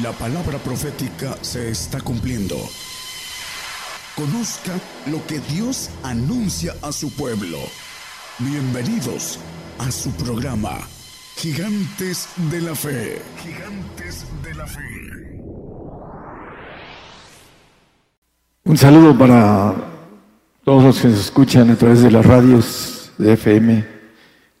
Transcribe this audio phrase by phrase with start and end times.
[0.00, 2.56] La palabra profética se está cumpliendo.
[4.16, 4.72] Conozca
[5.10, 7.58] lo que Dios anuncia a su pueblo.
[8.38, 9.38] Bienvenidos
[9.78, 10.78] a su programa,
[11.36, 13.20] Gigantes de la Fe.
[13.44, 14.80] Gigantes de la Fe.
[18.64, 19.74] Un saludo para
[20.64, 23.84] todos los que nos escuchan a través de las radios de FM,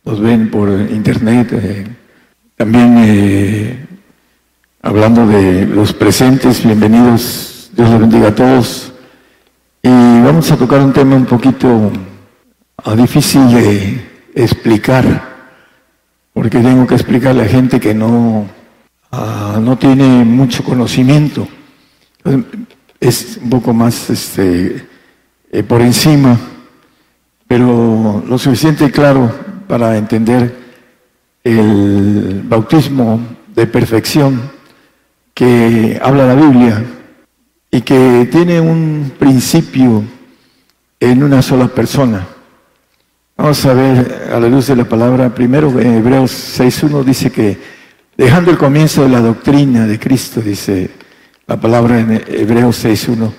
[0.04, 1.86] nos ven por internet, eh,
[2.54, 3.81] también eh,
[4.82, 8.92] hablando de los presentes, bienvenidos, Dios les bendiga a todos.
[9.80, 11.92] Y vamos a tocar un tema un poquito
[12.84, 15.04] ah, difícil de explicar,
[16.34, 18.46] porque tengo que explicarle a gente que no,
[19.12, 21.46] ah, no tiene mucho conocimiento.
[22.98, 24.84] Es un poco más este,
[25.52, 26.38] eh, por encima,
[27.46, 29.30] pero lo suficiente claro
[29.68, 30.56] para entender
[31.44, 33.20] el bautismo
[33.54, 34.61] de perfección
[35.42, 36.84] que habla la Biblia
[37.68, 40.04] y que tiene un principio
[41.00, 42.28] en una sola persona.
[43.36, 47.58] Vamos a ver a la luz de la palabra, primero en Hebreos 6.1 dice que
[48.16, 50.90] dejando el comienzo de la doctrina de Cristo, dice
[51.48, 53.32] la palabra en Hebreos 6.1,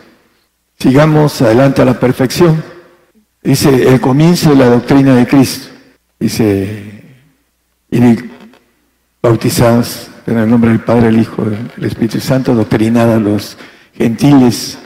[0.77, 2.61] sigamos adelante a la perfección.
[3.41, 5.69] Dice el comienzo de la doctrina de Cristo.
[6.19, 6.83] Dice,
[7.89, 7.99] y
[9.21, 11.45] bautizados en el nombre del Padre, el Hijo,
[11.77, 13.57] el Espíritu Santo, doctrinada a los
[13.93, 14.77] gentiles.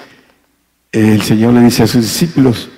[0.92, 2.70] El Señor le dice a sus discípulos,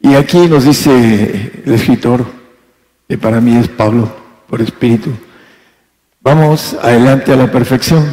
[0.00, 2.24] y aquí nos dice el escritor,
[3.08, 4.10] que para mí es Pablo,
[4.48, 5.10] por espíritu,
[6.20, 8.04] vamos adelante a la perfección.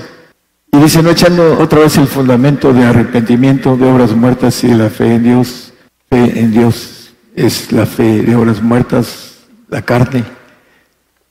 [0.71, 4.75] Y dice, no echando otra vez el fundamento de arrepentimiento, de obras muertas y de
[4.75, 5.73] la fe en Dios.
[6.09, 10.23] Fe en Dios es la fe de obras muertas, la carne,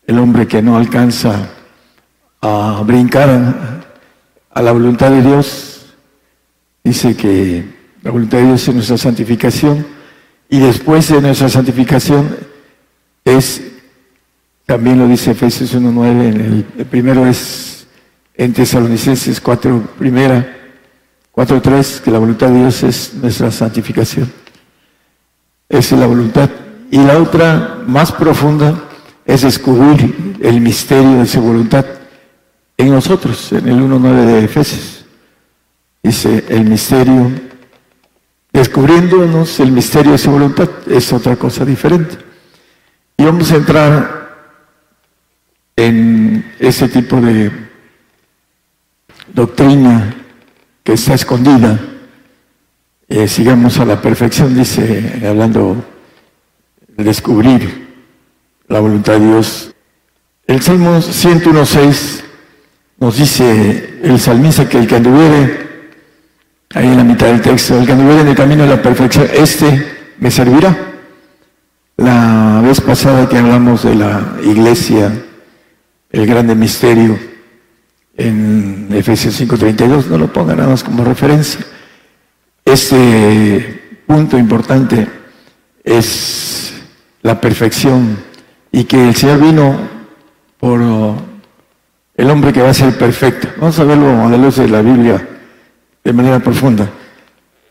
[0.06, 1.50] el hombre que no alcanza
[2.46, 3.28] a brincar
[4.52, 5.86] a la voluntad de Dios.
[6.84, 7.64] Dice que
[8.02, 9.86] la voluntad de Dios es nuestra santificación
[10.48, 12.36] y después de nuestra santificación
[13.24, 13.62] es,
[14.64, 17.88] también lo dice Efesios 1.9, el, primero es
[18.36, 20.56] en Tesalonicenses 4, primera,
[21.34, 24.32] 4.3, que la voluntad de Dios es nuestra santificación.
[25.68, 26.48] Esa es la voluntad.
[26.92, 28.84] Y la otra, más profunda,
[29.24, 31.84] es descubrir el misterio de su voluntad
[32.76, 35.04] en nosotros, en el 1.9 de Efesios.
[36.02, 37.30] Dice, el misterio,
[38.52, 42.16] descubriéndonos el misterio de su voluntad, es otra cosa diferente.
[43.16, 44.16] Y vamos a entrar
[45.74, 47.50] en ese tipo de
[49.32, 50.14] doctrina
[50.84, 51.80] que está escondida.
[53.08, 55.84] Eh, sigamos a la perfección, dice, hablando
[56.88, 57.86] de descubrir
[58.68, 59.74] la voluntad de Dios.
[60.46, 62.25] El Salmo 101.6
[62.98, 65.66] nos dice el salmista que el que anduviere,
[66.74, 69.26] ahí en la mitad del texto, el que anduviere en el camino de la perfección,
[69.34, 70.76] este me servirá.
[71.96, 75.12] La vez pasada que hablamos de la iglesia,
[76.10, 77.18] el grande misterio,
[78.16, 81.64] en Efesios 5:32, no lo pongan nada más como referencia.
[82.64, 85.06] Este punto importante
[85.84, 86.74] es
[87.22, 88.18] la perfección
[88.72, 89.76] y que el Señor vino
[90.58, 90.80] por
[92.16, 93.48] el hombre que va a ser perfecto.
[93.58, 95.28] Vamos a verlo a la luz de la Biblia
[96.02, 96.88] de manera profunda.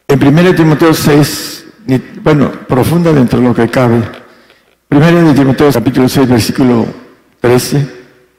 [0.08, 1.66] En 1 Timoteo 6,
[2.22, 4.02] bueno, profunda dentro de lo que cabe.
[4.90, 6.86] 1 Timoteo capítulo 6, versículo
[7.40, 7.88] 13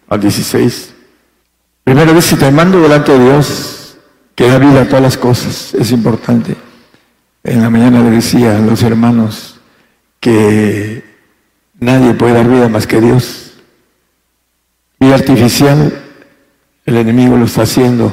[0.08, 0.94] al 16.
[1.82, 3.96] Primero dice, te mando delante de Dios
[4.34, 5.74] que da vida a todas las cosas.
[5.74, 6.54] Es importante.
[7.42, 9.60] En la mañana le decía a los hermanos
[10.20, 11.04] que
[11.78, 13.45] nadie puede dar vida más que Dios.
[15.06, 15.92] Vida artificial,
[16.84, 18.12] el enemigo lo está haciendo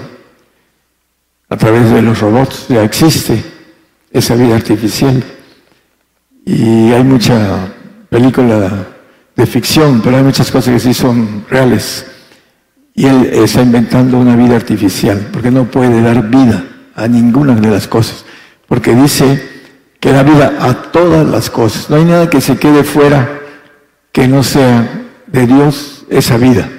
[1.49, 3.43] a través de los robots, ya existe
[4.11, 5.23] esa vida artificial.
[6.45, 7.73] Y hay mucha
[8.09, 8.85] película
[9.35, 12.05] de ficción, pero hay muchas cosas que sí son reales.
[12.93, 16.63] Y él está inventando una vida artificial, porque no puede dar vida
[16.93, 18.23] a ninguna de las cosas,
[18.67, 19.63] porque dice
[19.99, 21.89] que da vida a todas las cosas.
[21.89, 23.41] No hay nada que se quede fuera
[24.11, 24.87] que no sea
[25.25, 26.69] de Dios esa vida.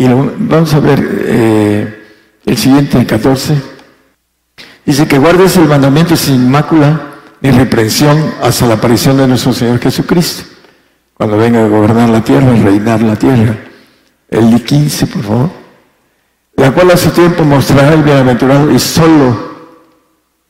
[0.00, 2.04] Y vamos a ver eh,
[2.46, 3.60] el siguiente, el 14.
[4.86, 9.80] Dice que guardes el mandamiento sin mácula ni reprensión hasta la aparición de nuestro Señor
[9.80, 10.44] Jesucristo,
[11.14, 13.58] cuando venga a gobernar la tierra, a reinar la tierra.
[14.30, 15.50] El 15, por favor.
[16.54, 19.48] La cual a su tiempo mostrará el bienaventurado y solo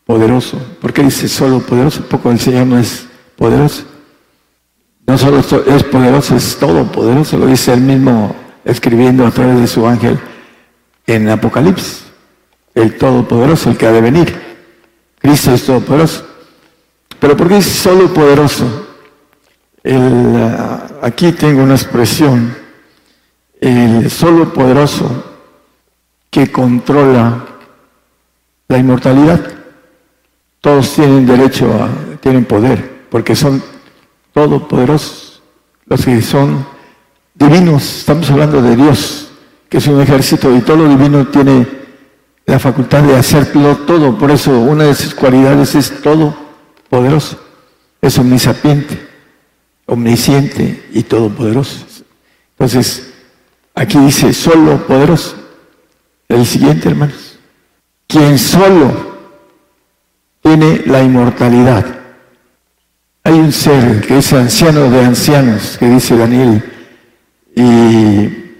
[0.05, 0.61] poderoso.
[0.79, 2.03] ¿Por qué dice solo poderoso?
[2.03, 3.85] Poco el Señor no es poderoso.
[5.07, 9.87] No solo es poderoso, es todopoderoso, lo dice él mismo escribiendo a través de su
[9.87, 10.21] ángel
[11.07, 12.05] en Apocalipsis,
[12.75, 14.41] el Todopoderoso, el que ha de venir.
[15.19, 16.27] Cristo es Todopoderoso.
[17.19, 18.85] Pero ¿por qué es solo poderoso?
[21.01, 22.55] aquí tengo una expresión,
[23.59, 25.25] el solo poderoso
[26.29, 27.47] que controla
[28.69, 29.41] la inmortalidad.
[30.61, 31.89] Todos tienen derecho a,
[32.21, 33.63] tienen poder, porque son
[34.35, 35.43] todopoderosos,
[35.87, 36.67] los que son
[37.39, 39.31] divinos, estamos hablando de Dios,
[39.69, 41.67] que es un ejército y todo lo divino tiene
[42.47, 47.39] la facultad de hacerlo todo, por eso una de sus cualidades es todopoderoso,
[48.01, 49.07] es omnisapiente,
[49.87, 51.87] omnisciente y todopoderoso.
[52.53, 53.13] Entonces,
[53.75, 55.37] aquí dice solo poderoso.
[56.29, 57.39] El siguiente, hermanos.
[58.07, 59.17] Quien solo
[60.43, 61.87] tiene la inmortalidad.
[63.23, 66.63] Hay un ser que es anciano de ancianos, que dice Daniel,
[67.61, 68.55] y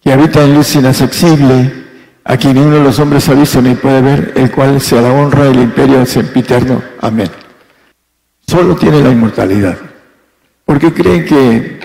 [0.00, 1.84] que habita en luz inaccesible,
[2.22, 5.12] a quien ninguno de los hombres ha visto ni puede ver, el cual sea la
[5.12, 6.80] honra y el imperio sempiterno.
[7.00, 7.28] Amén.
[8.46, 9.76] Solo tiene la inmortalidad.
[10.64, 11.80] Porque creen que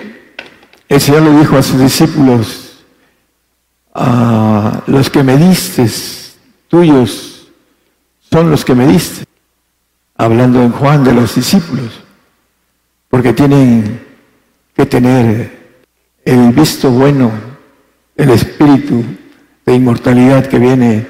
[0.88, 2.84] el Señor le dijo a sus discípulos,
[3.92, 5.90] a los que me diste,
[6.68, 7.48] tuyos
[8.30, 9.24] son los que me diste,
[10.16, 12.04] hablando en Juan de los discípulos,
[13.08, 14.00] porque tienen
[14.76, 15.55] que tener
[16.26, 17.30] el visto bueno,
[18.16, 19.04] el espíritu
[19.64, 21.06] de inmortalidad que viene,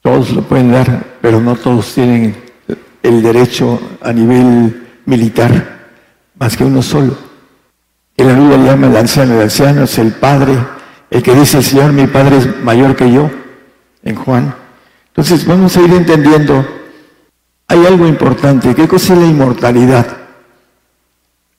[0.00, 2.34] todos lo pueden dar, pero no todos tienen
[3.02, 5.90] el derecho a nivel militar,
[6.38, 7.16] más que uno solo.
[8.16, 10.56] Y la Biblia llama el anciano, el anciano es el padre,
[11.10, 13.30] el que dice Señor, mi padre es mayor que yo,
[14.02, 14.54] en Juan.
[15.08, 16.66] Entonces vamos a ir entendiendo,
[17.68, 20.06] hay algo importante, ¿qué cosa es la inmortalidad?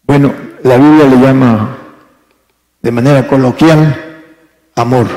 [0.07, 0.33] Bueno,
[0.63, 1.77] la Biblia le llama
[2.83, 3.95] de manera coloquial,
[4.75, 5.07] amor.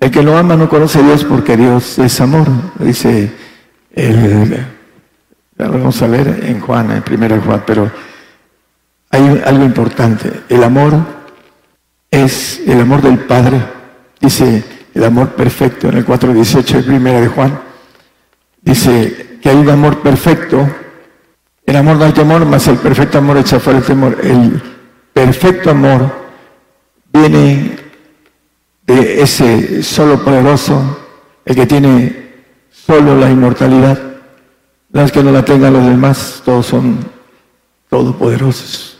[0.00, 2.46] El que no ama no conoce a Dios porque Dios es amor,
[2.78, 3.32] dice
[3.92, 4.64] el,
[5.58, 7.90] vamos a ver en Juan, en primera Juan, pero
[9.10, 10.30] hay algo importante.
[10.48, 10.94] El amor
[12.12, 13.60] es el amor del Padre,
[14.20, 14.62] dice
[14.94, 17.58] el amor perfecto en el 4.18 de primera de Juan.
[18.62, 20.68] Dice que hay un amor perfecto.
[21.66, 24.16] El amor no hay temor, más el perfecto amor echa fuera el temor.
[24.22, 24.62] El
[25.12, 26.27] perfecto amor
[27.26, 30.98] de ese solo poderoso,
[31.44, 32.28] el que tiene
[32.70, 33.98] solo la inmortalidad.
[34.90, 36.98] Las que no la tengan los demás, todos son
[37.88, 38.98] todopoderosos.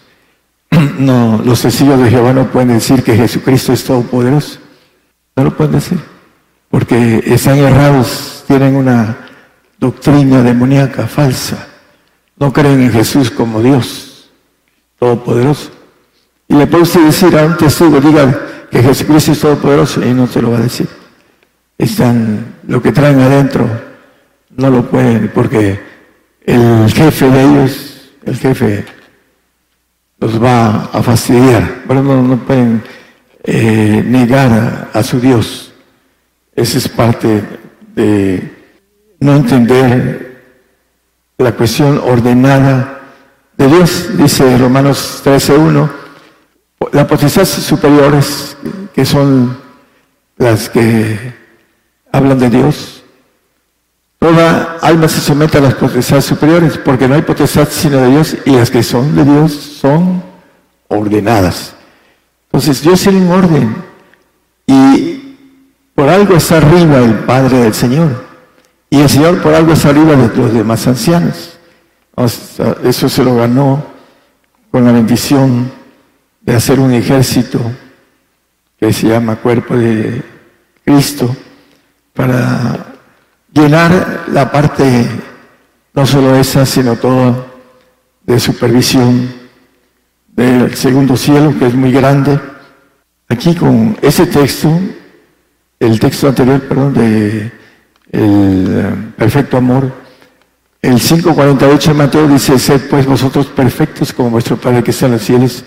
[0.99, 4.59] No, los testigos de Jehová no pueden decir que Jesucristo es todopoderoso.
[5.37, 5.99] No lo pueden decir.
[6.71, 9.17] Porque están errados, tienen una
[9.79, 11.69] doctrina demoníaca falsa.
[12.37, 14.29] No creen en Jesús como Dios
[14.99, 15.71] todopoderoso.
[16.49, 20.27] Y le puede usted decir a un testigo, diga que Jesucristo es todopoderoso y no
[20.27, 20.89] se lo va a decir.
[21.77, 23.69] Están, lo que traen adentro
[24.57, 25.79] no lo pueden, porque
[26.45, 28.85] el jefe de ellos, el jefe,
[30.19, 31.83] los va a fastidiar.
[31.87, 32.83] Pero no, no pueden
[33.45, 35.73] eh, negar a, a su Dios.
[36.57, 37.43] Esa es parte
[37.95, 38.57] de
[39.21, 40.29] no entender
[41.37, 43.01] la cuestión ordenada
[43.57, 46.08] de Dios, dice Romanos 13.1
[46.93, 48.57] las potestades superiores,
[48.95, 49.59] que son
[50.37, 51.35] las que
[52.13, 53.03] hablan de Dios,
[54.19, 58.37] toda alma se somete a las potestades superiores, porque no hay potestad sino de Dios,
[58.45, 60.23] y las que son de Dios son
[60.89, 61.75] ordenadas.
[62.47, 63.77] Entonces Dios tiene un orden,
[64.67, 65.37] y
[65.95, 68.25] por algo está arriba el Padre del Señor,
[68.89, 71.59] y el Señor por algo está arriba de los demás ancianos.
[72.83, 73.85] Eso se lo ganó
[74.71, 75.78] con la bendición
[76.49, 77.61] de hacer un ejército
[78.81, 80.23] que se llama cuerpo de
[80.83, 81.37] Cristo
[82.15, 82.87] para
[83.53, 85.11] llenar la parte,
[85.93, 87.49] no solo esa, sino toda
[88.23, 89.31] de supervisión
[90.29, 92.41] del segundo cielo, que es muy grande.
[93.29, 94.71] Aquí con ese texto,
[95.79, 97.53] el texto anterior, perdón, de
[98.11, 99.93] el eh, perfecto amor,
[100.81, 105.13] el 5.48 de Mateo dice, sed pues vosotros perfectos como vuestro Padre que está en
[105.13, 105.63] los cielos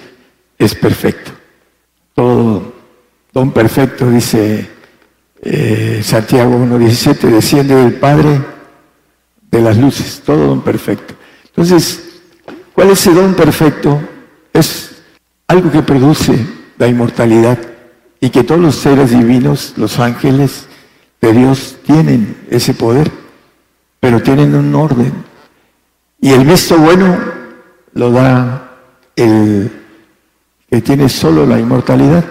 [0.63, 1.31] es perfecto.
[2.13, 2.73] Todo
[3.33, 4.69] don perfecto, dice
[5.41, 8.41] eh, Santiago 1.17, desciende del Padre
[9.49, 11.15] de las luces, todo don perfecto.
[11.47, 12.21] Entonces,
[12.73, 13.99] ¿cuál es ese don perfecto?
[14.53, 15.01] Es
[15.47, 16.45] algo que produce
[16.77, 17.57] la inmortalidad
[18.19, 20.67] y que todos los seres divinos, los ángeles
[21.21, 23.11] de Dios, tienen ese poder,
[23.99, 25.11] pero tienen un orden.
[26.19, 27.17] Y el visto bueno
[27.93, 28.77] lo da
[29.15, 29.80] el
[30.71, 32.23] que tiene solo la inmortalidad.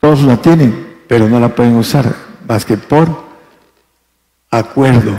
[0.00, 2.14] Todos la tienen, pero no la pueden usar.
[2.48, 3.08] más que por
[4.50, 5.16] acuerdo.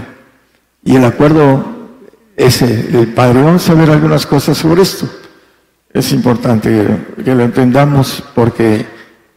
[0.84, 1.66] Y el acuerdo
[2.38, 3.42] es el Padre.
[3.42, 5.10] Vamos a ver algunas cosas sobre esto.
[5.92, 6.88] Es importante
[7.24, 8.86] que lo entendamos porque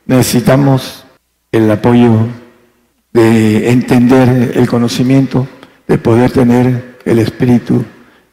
[0.06, 1.04] necesitamos
[1.50, 2.26] el apoyo
[3.12, 5.48] de entender el conocimiento,
[5.88, 7.84] de poder tener el espíritu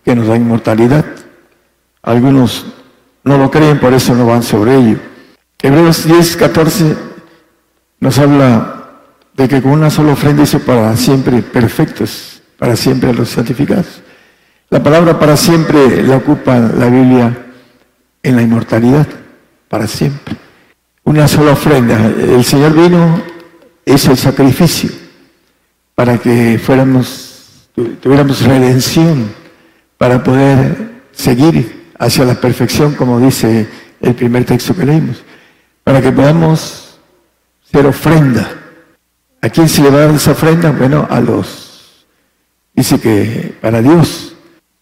[0.03, 1.05] que nos da inmortalidad.
[2.03, 2.65] Algunos
[3.25, 4.97] no lo creen, por eso no van sobre ello.
[5.59, 6.95] Hebreos 10, 14
[7.99, 8.83] nos habla
[9.33, 14.03] de que con una sola ofrenda hizo para siempre perfectos, para siempre los santificados.
[14.69, 17.35] La palabra para siempre la ocupa la Biblia
[18.21, 19.07] en la inmortalidad,
[19.69, 20.35] para siempre.
[21.03, 22.05] Una sola ofrenda.
[22.05, 23.23] El Señor vino,
[23.85, 24.91] hizo el sacrificio
[25.95, 27.69] para que fuéramos,
[28.01, 29.31] tuviéramos redención,
[29.97, 33.67] para poder seguir hacia la perfección, como dice
[34.01, 35.23] el primer texto que leímos,
[35.83, 36.99] para que podamos
[37.71, 38.49] ser ofrenda.
[39.41, 40.71] ¿A quién se le va esa ofrenda?
[40.71, 42.05] Bueno, a los,
[42.73, 44.35] dice que para Dios,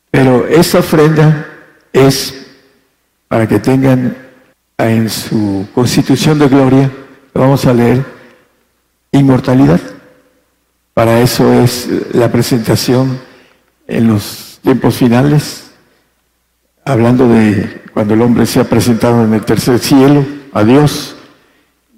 [0.09, 1.47] pero esa ofrenda
[1.91, 2.45] es
[3.27, 4.15] para que tengan
[4.77, 6.91] en su constitución de gloria,
[7.33, 8.05] vamos a leer,
[9.11, 9.79] inmortalidad.
[10.93, 13.19] Para eso es la presentación
[13.87, 15.62] en los tiempos finales,
[16.85, 21.15] hablando de cuando el hombre se ha presentado en el tercer cielo a Dios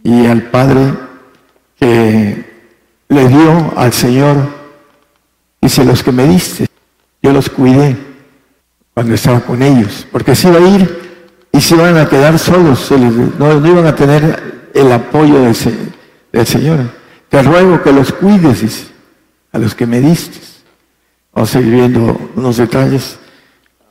[0.03, 0.93] y al Padre
[1.79, 2.45] que
[3.09, 4.37] le dio al Señor,
[5.61, 6.67] dice, los que me diste,
[7.21, 7.95] yo los cuidé
[8.93, 11.05] cuando estaba con ellos, porque se iba a ir
[11.51, 15.55] y se iban a quedar solos, no, iban a tener el apoyo del,
[16.45, 16.79] Señor.
[17.29, 18.87] Te ruego que los cuides,
[19.51, 20.37] a los que me diste.
[21.33, 23.17] Vamos a ir viendo unos detalles.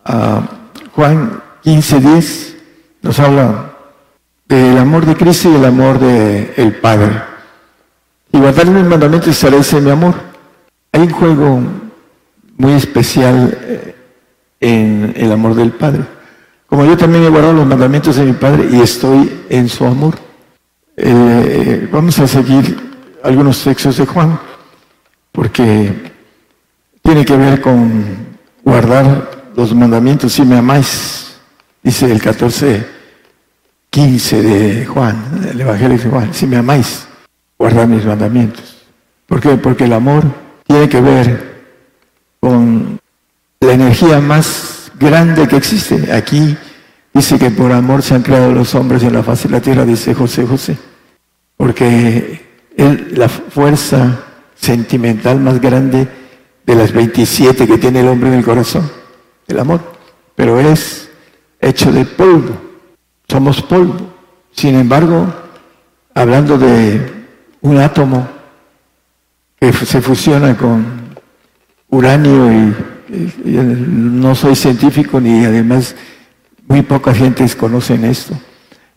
[0.06, 0.63] Uh,
[0.94, 2.56] Juan 15, 10
[3.02, 3.72] nos habla
[4.46, 7.10] del amor de Cristo y el amor del el Padre.
[8.30, 10.14] Y guardar mis mandamientos y establecer mi amor.
[10.92, 11.60] Hay un juego
[12.56, 13.96] muy especial eh,
[14.60, 16.04] en el amor del Padre.
[16.66, 20.14] Como yo también he guardado los mandamientos de mi Padre y estoy en su amor.
[20.96, 22.78] Eh, vamos a seguir
[23.24, 24.38] algunos textos de Juan,
[25.32, 26.12] porque
[27.02, 28.04] tiene que ver con
[28.62, 30.32] guardar los mandamientos.
[30.32, 31.37] Si me amáis,
[31.82, 32.87] dice el 14,
[33.90, 37.06] 15 de Juan, el Evangelio de Juan, si me amáis,
[37.58, 38.76] guardad mis mandamientos.
[39.26, 39.50] ¿Por qué?
[39.56, 40.25] Porque el amor
[40.66, 41.54] tiene que ver
[42.40, 42.99] con
[43.61, 46.12] la energía más grande que existe.
[46.12, 46.56] Aquí
[47.12, 49.84] dice que por amor se han creado los hombres en la faz de la tierra,
[49.84, 50.76] dice José José.
[51.56, 52.44] Porque
[52.76, 56.08] es la fuerza sentimental más grande
[56.66, 58.90] de las 27 que tiene el hombre en el corazón,
[59.48, 59.80] el amor.
[60.34, 61.10] Pero es
[61.60, 62.56] hecho de polvo,
[63.28, 63.96] somos polvo.
[64.52, 65.32] Sin embargo,
[66.14, 67.26] hablando de
[67.60, 68.28] un átomo
[69.58, 71.14] que se fusiona con
[71.88, 72.74] uranio y
[73.50, 75.94] no soy científico ni además
[76.66, 78.34] muy poca gente conoce esto,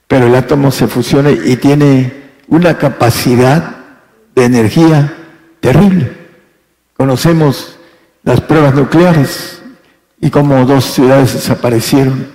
[0.08, 2.14] pero el átomo se fusiona y tiene
[2.48, 3.78] una capacidad
[4.36, 5.14] de energía
[5.60, 6.16] terrible.
[6.96, 7.78] Conocemos
[8.24, 9.57] las pruebas nucleares
[10.20, 12.28] y como dos ciudades desaparecieron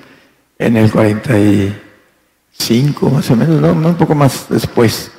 [0.59, 5.11] en el 45 más o menos, no, un poco más después,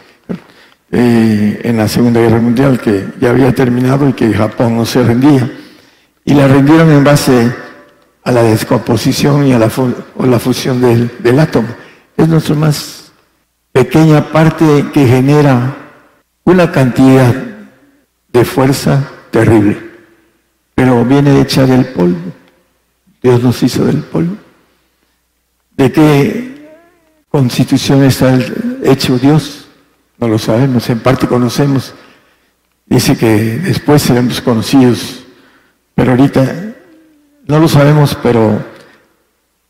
[0.91, 5.03] eh, en la Segunda Guerra Mundial, que ya había terminado y que Japón no se
[5.03, 5.51] rendía
[6.23, 7.53] y la rendieron en base
[8.23, 9.69] a la descomposición y a la,
[10.19, 11.67] la fusión del, del átomo.
[12.15, 13.11] Es nuestra más
[13.71, 15.75] pequeña parte que genera
[16.45, 17.33] una cantidad
[18.31, 19.77] de fuerza terrible,
[20.75, 22.42] pero viene hecha del polvo.
[23.23, 24.35] Dios nos hizo del polvo.
[25.75, 26.69] ¿De qué
[27.29, 28.37] constitución está
[28.83, 29.67] hecho Dios?
[30.19, 31.95] No lo sabemos, en parte conocemos.
[32.85, 35.23] Dice que después seremos conocidos
[35.95, 36.73] pero ahorita
[37.47, 38.63] no lo sabemos, pero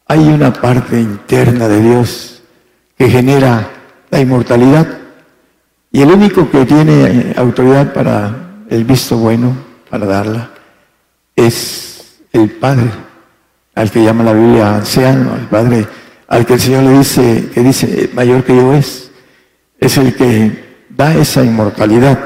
[0.07, 2.41] hay una parte interna de Dios
[2.97, 3.69] que genera
[4.09, 4.99] la inmortalidad.
[5.91, 9.55] Y el único que tiene autoridad para el visto bueno,
[9.89, 10.51] para darla,
[11.35, 12.89] es el Padre,
[13.75, 15.87] al que llama la Biblia anciano, el Padre,
[16.27, 19.11] al que el Señor le dice, que dice, mayor que yo es,
[19.79, 22.19] es el que da esa inmortalidad.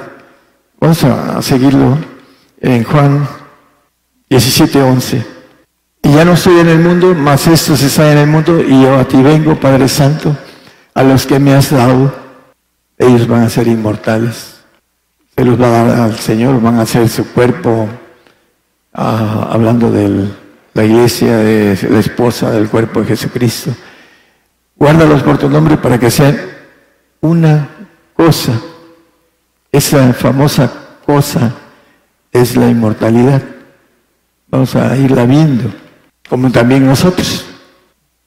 [0.79, 1.97] Vamos a seguirlo
[2.61, 3.27] en Juan
[4.29, 5.25] 17:11.
[6.03, 8.97] Y ya no estoy en el mundo, mas estos están en el mundo y yo
[8.97, 10.35] a ti vengo, Padre Santo,
[10.93, 12.13] a los que me has dado,
[12.97, 14.57] ellos van a ser inmortales.
[15.35, 17.87] Se los va a dar al Señor, van a ser su cuerpo,
[18.93, 20.29] ah, hablando de
[20.77, 23.75] la iglesia, de la esposa del cuerpo de Jesucristo.
[24.75, 26.39] Guárdalos por tu nombre para que sean
[27.19, 27.67] una
[28.13, 28.53] cosa.
[29.71, 30.71] Esa famosa
[31.03, 31.55] cosa
[32.31, 33.41] es la inmortalidad.
[34.49, 35.73] Vamos a irla viendo,
[36.29, 37.45] como también nosotros.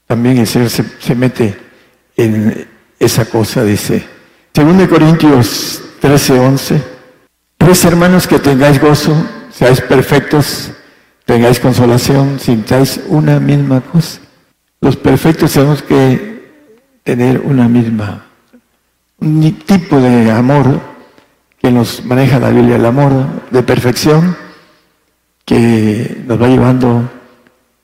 [0.09, 1.57] También el Señor se, mete
[2.17, 2.67] en
[2.99, 4.05] esa cosa, dice.
[4.53, 6.83] Según de Corintios 13, 11.
[7.59, 9.15] Pues hermanos que tengáis gozo,
[9.53, 10.73] seáis perfectos,
[11.31, 14.19] tengáis consolación, sintáis una misma cosa.
[14.81, 16.59] Los perfectos tenemos que
[17.05, 18.27] tener una misma,
[19.21, 20.81] un tipo de amor
[21.63, 23.13] que nos maneja la Biblia, el amor
[23.49, 24.37] de perfección
[25.45, 27.09] que nos va llevando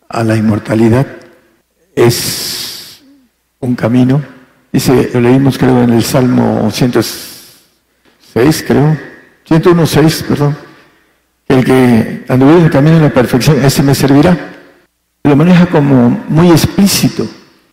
[0.08, 1.06] a la inmortalidad.
[1.94, 3.04] Es
[3.60, 4.24] un camino.
[4.72, 8.98] Dice, lo leímos creo en el Salmo 106, creo,
[9.48, 10.65] 101.6, perdón.
[11.48, 14.36] El que anduviera en el camino de la perfección, ese me servirá.
[15.22, 17.26] Lo maneja como muy explícito,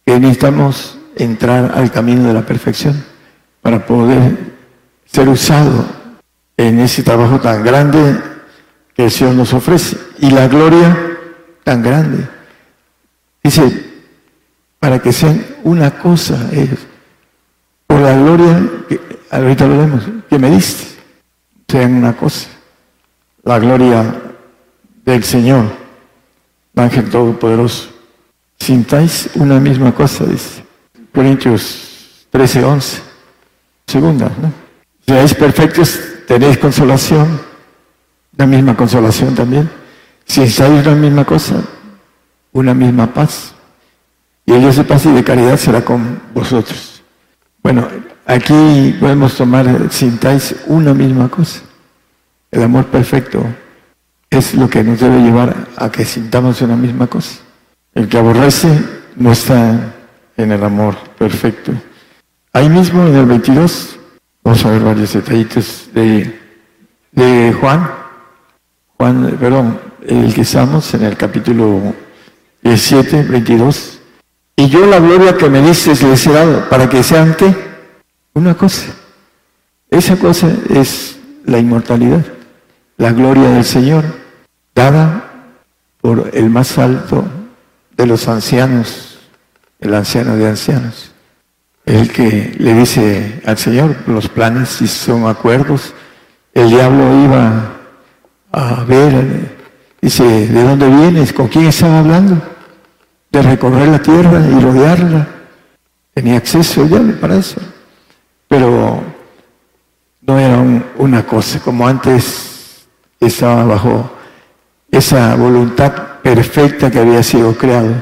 [0.06, 3.04] que necesitamos entrar al camino de la perfección
[3.62, 4.54] para poder
[5.06, 5.86] ser usado
[6.58, 8.20] en ese trabajo tan grande
[8.96, 10.98] que el Señor nos ofrece y la gloria
[11.64, 12.28] tan grande.
[13.44, 13.92] Dice,
[14.80, 16.80] para que sean una cosa ellos,
[17.88, 19.00] por la gloria, que
[19.30, 21.00] ahorita lo vemos, que me diste,
[21.68, 22.50] sean una cosa,
[23.44, 24.22] la gloria
[25.06, 25.66] del Señor,
[26.76, 27.90] Ángel Todopoderoso.
[28.58, 30.64] Sintáis una misma cosa, dice
[31.14, 33.02] Corintios 13, 11.
[33.86, 34.52] Segunda, ¿no?
[35.06, 37.42] Seáis perfectos, tenéis consolación,
[38.38, 39.70] la misma consolación también.
[40.26, 41.56] Si estáis la misma cosa,
[42.54, 43.54] una misma paz.
[44.46, 47.04] Y el Dios de paz y de caridad será con vosotros.
[47.62, 47.88] Bueno,
[48.26, 51.62] aquí podemos tomar, sintáis una misma cosa.
[52.54, 53.44] El amor perfecto
[54.30, 57.42] es lo que nos debe llevar a que sintamos una misma cosa.
[57.94, 58.70] El que aborrece
[59.18, 59.94] no está
[60.38, 61.74] en el amor perfecto.
[62.54, 64.00] Ahí mismo en el 22
[64.44, 67.90] Vamos a ver varios detallitos de, Juan.
[68.98, 71.94] Juan, perdón, el que estamos en el capítulo
[72.62, 74.00] 17, 22.
[74.58, 77.56] Y yo la gloria que me dices les he dado para que sean qué?
[78.34, 78.88] Una cosa.
[79.90, 82.26] Esa cosa es la inmortalidad,
[82.98, 84.04] la gloria del Señor,
[84.76, 85.32] dada
[86.02, 87.26] por el más alto
[87.96, 89.20] de los ancianos,
[89.80, 91.14] el anciano de ancianos
[91.86, 95.94] el que le dice al Señor los planes, si son acuerdos.
[96.54, 97.74] El diablo iba
[98.52, 99.58] a ver,
[100.02, 101.34] dice, ¿de dónde vienes?
[101.34, 102.42] ¿Con quién estaba hablando?
[103.32, 105.28] De recorrer la tierra y rodearla.
[106.14, 107.60] Tenía acceso ya para eso.
[108.48, 109.04] Pero
[110.22, 110.64] no era
[110.98, 112.53] una cosa como antes
[113.26, 114.12] estaba bajo
[114.92, 117.94] esa voluntad perfecta que había sido creado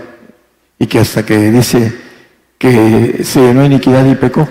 [0.77, 1.95] y que hasta que dice
[2.57, 4.47] que se llenó iniquidad y pecó.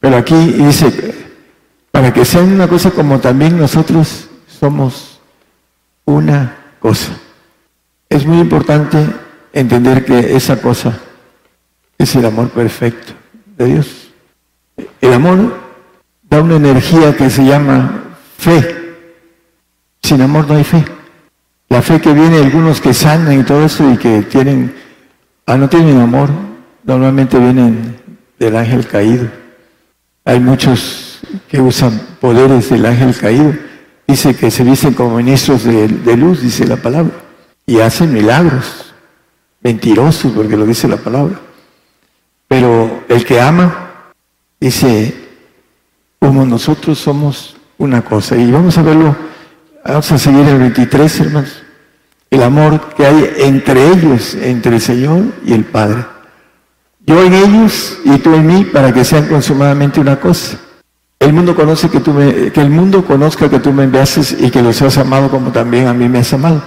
[0.00, 1.14] Pero aquí dice,
[1.90, 5.20] para que sean una cosa como también nosotros somos
[6.04, 7.12] una cosa.
[8.08, 8.98] Es muy importante
[9.52, 10.98] entender que esa cosa
[11.96, 13.12] es el amor perfecto
[13.56, 14.08] de Dios.
[15.00, 15.56] El amor
[16.22, 18.81] da una energía que se llama fe.
[20.12, 20.84] Sin amor no hay fe.
[21.70, 24.74] La fe que viene algunos que sanan y todo eso y que tienen,
[25.46, 26.28] ah, no tienen amor,
[26.84, 27.96] normalmente vienen
[28.38, 29.30] del ángel caído.
[30.26, 33.54] Hay muchos que usan poderes del ángel caído.
[34.06, 37.14] Dice que se dicen como ministros de, luz, dice la palabra,
[37.64, 38.92] y hacen milagros.
[39.62, 41.40] Mentirosos, porque lo dice la palabra.
[42.48, 44.12] Pero el que ama,
[44.60, 45.14] dice,
[46.18, 48.36] como nosotros somos una cosa.
[48.36, 49.31] Y vamos a verlo,
[49.84, 51.62] vamos a seguir el 23, hermanos.
[52.30, 56.04] El amor que hay entre ellos, entre el Señor y el Padre.
[57.04, 60.58] Yo en ellos y tú en mí para que sean consumadamente una cosa.
[61.18, 64.50] El mundo conoce que tú me, que el mundo conozca que tú me enviases y
[64.50, 66.62] que los has amado como también a mí me has amado.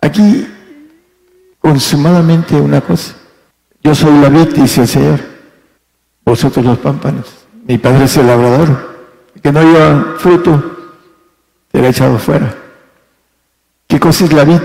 [0.00, 0.48] Aquí,
[1.58, 3.14] consumadamente una cosa.
[3.82, 5.20] Yo soy la vid, dice Señor.
[6.24, 7.26] Vosotros los pámpanos.
[7.66, 8.92] Mi padre es el labrador.
[9.42, 10.81] que no lleva fruto,
[11.72, 12.54] será echado fuera.
[13.86, 14.60] ¿Qué cosa es la vid?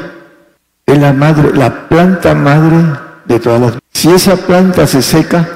[0.85, 2.77] Es la madre, la planta madre
[3.25, 5.49] de todas las si esa planta se seca,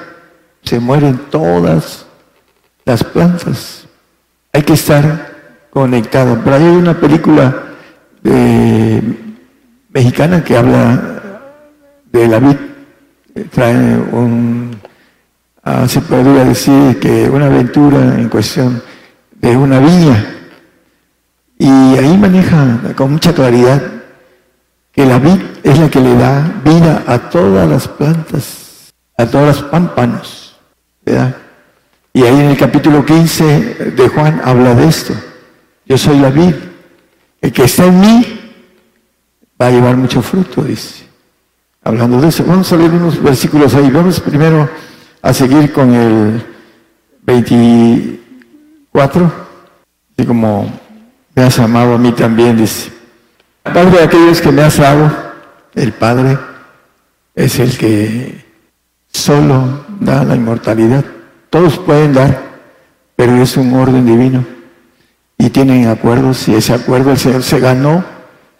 [0.64, 2.08] se mueren todas
[2.86, 3.86] las plantas.
[4.52, 6.42] Hay que estar conectado.
[6.44, 7.56] Pero hay una película
[9.94, 11.22] mexicana que habla
[12.12, 12.58] de la vid,
[13.52, 14.76] trae un,
[15.64, 18.82] ah, se podría decir que una aventura en cuestión
[19.40, 20.41] de una viña.
[21.62, 23.84] Y ahí maneja con mucha claridad
[24.92, 29.46] que la vid es la que le da vida a todas las plantas, a todas
[29.46, 30.58] las pámpanos,
[31.06, 31.36] ¿verdad?
[32.14, 35.14] Y ahí en el capítulo 15 de Juan habla de esto.
[35.86, 36.56] Yo soy la vid.
[37.40, 38.26] El que está en mí
[39.62, 41.06] va a llevar mucho fruto, dice.
[41.84, 43.92] Hablando de eso, vamos a leer unos versículos ahí.
[43.92, 44.68] Vamos primero
[45.22, 46.44] a seguir con el
[47.22, 49.32] 24,
[50.18, 50.81] así como
[51.42, 52.92] me has amado a mí también, dice.
[53.64, 55.12] Padre de aquellos que me has dado,
[55.74, 56.38] el Padre
[57.34, 58.46] es el que
[59.12, 61.04] solo da la inmortalidad.
[61.50, 62.40] Todos pueden dar,
[63.16, 64.46] pero es un orden divino.
[65.40, 68.06] Y tienen acuerdos, y ese acuerdo el Señor se ganó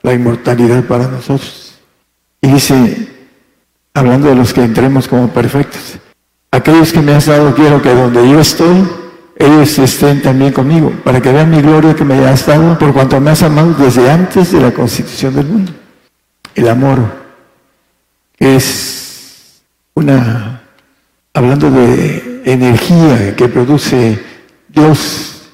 [0.02, 1.76] la inmortalidad para nosotros.
[2.42, 3.10] Y dice,
[3.94, 6.00] hablando de los que entremos como perfectos,
[6.50, 8.90] aquellos que me has dado quiero que donde yo estoy,
[9.42, 13.20] ellos estén también conmigo, para que vean mi gloria que me has dado, por cuanto
[13.20, 15.72] me has amado desde antes de la constitución del mundo.
[16.54, 17.00] El amor
[18.38, 19.62] es
[19.96, 20.62] una,
[21.34, 24.24] hablando de energía que produce
[24.68, 25.50] Dios,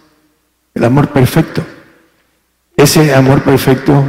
[0.74, 1.64] el amor perfecto.
[2.76, 4.04] Ese amor perfecto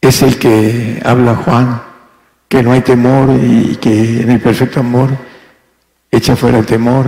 [0.00, 1.82] es el que habla Juan,
[2.48, 5.10] que no hay temor y que en el perfecto amor
[6.10, 7.06] echa fuera el temor.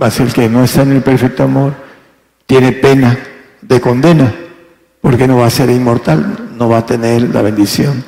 [0.00, 1.74] Va a ser el que no está en el perfecto amor,
[2.46, 3.18] tiene pena
[3.60, 4.34] de condena,
[5.00, 8.04] porque no va a ser inmortal, no va a tener la bendición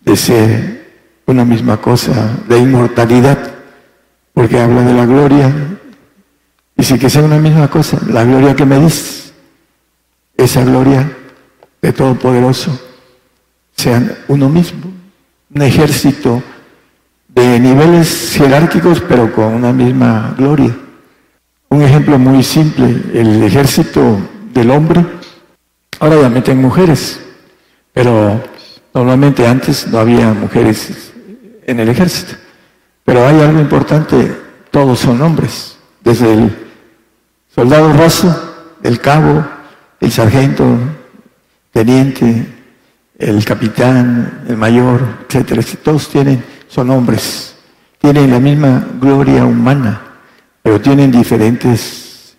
[0.00, 0.86] de ser
[1.26, 3.38] una misma cosa, de inmortalidad,
[4.32, 5.52] porque habla de la gloria.
[6.76, 9.32] Dice que sea una misma cosa, la gloria que me dices,
[10.36, 11.10] esa gloria
[11.80, 12.78] de Todopoderoso
[13.74, 14.92] sean uno mismo,
[15.54, 16.42] un ejército
[17.28, 20.74] de niveles jerárquicos, pero con una misma gloria.
[21.68, 24.18] Un ejemplo muy simple, el ejército
[24.54, 25.04] del hombre,
[25.98, 27.20] ahora ya meten mujeres,
[27.92, 28.40] pero
[28.94, 31.12] normalmente antes no había mujeres
[31.66, 32.34] en el ejército.
[33.04, 34.36] Pero hay algo importante,
[34.70, 36.56] todos son hombres, desde el
[37.54, 39.44] soldado raso, el cabo,
[40.00, 40.78] el sargento,
[41.72, 42.46] teniente,
[43.18, 47.56] el capitán, el mayor, etcétera, todos tienen, son hombres,
[47.98, 50.05] tienen la misma gloria humana,
[50.66, 52.36] pero tienen diferentes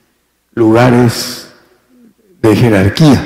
[0.53, 1.47] lugares
[2.41, 3.25] de jerarquía.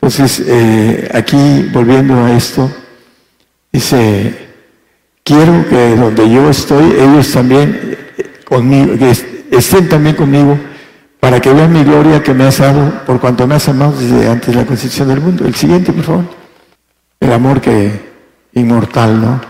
[0.00, 2.72] Entonces, eh, aquí volviendo a esto,
[3.70, 4.48] dice,
[5.22, 10.58] quiero que donde yo estoy, ellos también eh, estén también conmigo,
[11.20, 14.30] para que vean mi gloria que me has dado por cuanto me has amado desde
[14.30, 15.44] antes de la concepción del mundo.
[15.44, 16.24] El siguiente, por favor.
[17.20, 18.00] El amor que
[18.54, 19.42] inmortal, ¿no?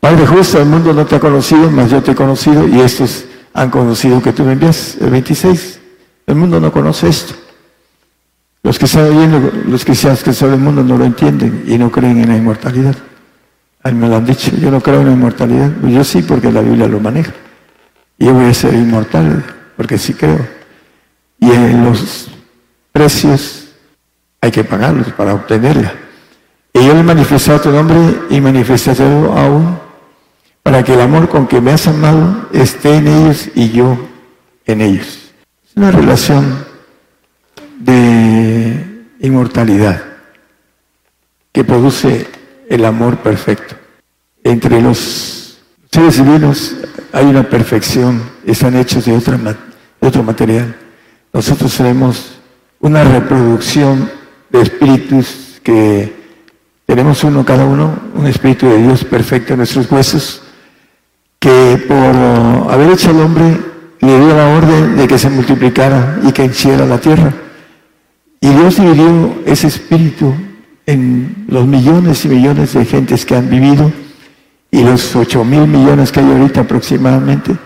[0.00, 3.24] Padre justo, el mundo no te ha conocido, mas yo te he conocido y estos
[3.54, 4.96] han conocido que tú me envías.
[5.00, 5.80] El 26.
[6.26, 7.34] El mundo no conoce esto.
[8.62, 11.90] Los que están oyendo, los cristianos que son del mundo no lo entienden y no
[11.90, 12.94] creen en la inmortalidad.
[13.82, 15.72] A mí me lo han dicho, yo no creo en la inmortalidad.
[15.80, 17.32] Pues yo sí, porque la Biblia lo maneja.
[18.18, 19.44] Yo voy a ser inmortal,
[19.76, 20.60] porque sí creo
[21.40, 22.28] y en los
[22.92, 23.68] precios
[24.40, 25.92] hay que pagarlos para obtenerla.
[26.72, 29.79] Y yo le he manifestado tu nombre y manifestaré aún
[30.70, 33.98] para que el amor con que me has amado esté en ellos y yo
[34.64, 35.32] en ellos.
[35.68, 36.64] Es una relación
[37.80, 40.00] de inmortalidad
[41.50, 42.28] que produce
[42.68, 43.74] el amor perfecto.
[44.44, 45.58] Entre los
[45.90, 46.76] seres divinos
[47.12, 50.76] hay una perfección, están hechos de, otra, de otro material.
[51.32, 52.38] Nosotros tenemos
[52.78, 54.08] una reproducción
[54.50, 56.14] de espíritus que
[56.86, 60.39] tenemos uno cada uno, un espíritu de Dios perfecto en nuestros huesos,
[61.40, 63.56] que por haber hecho al hombre
[64.00, 67.32] le dio la orden de que se multiplicara y que hiciera la tierra.
[68.40, 70.34] Y Dios dividió ese espíritu
[70.86, 73.90] en los millones y millones de gentes que han vivido
[74.70, 77.56] y los ocho mil millones que hay ahorita aproximadamente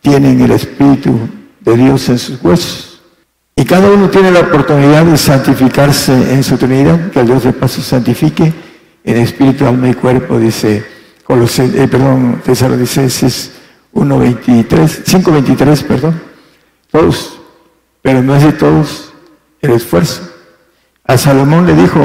[0.00, 1.18] tienen el espíritu
[1.60, 3.02] de Dios en sus huesos.
[3.56, 7.52] Y cada uno tiene la oportunidad de santificarse en su Trinidad, que el Dios de
[7.52, 8.52] paz se santifique
[9.04, 10.84] en espíritu, alma y cuerpo, dice
[11.30, 13.52] Colosés, eh, perdón, Tesalonicenses
[13.94, 16.20] 1.23, 5.23, perdón.
[16.90, 17.38] Todos,
[18.02, 19.12] pero no es de todos
[19.60, 20.28] el esfuerzo.
[21.04, 22.00] A Salomón le dijo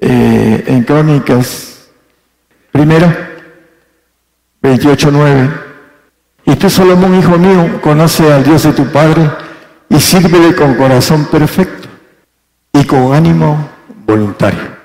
[0.00, 1.88] eh, en Crónicas,
[2.72, 3.06] primero,
[4.60, 5.48] 28.9,
[6.46, 9.30] y tú Salomón, hijo mío, conoce al Dios de tu Padre,
[9.88, 11.86] y sírvele con corazón perfecto
[12.72, 13.68] y con ánimo
[14.04, 14.79] voluntario.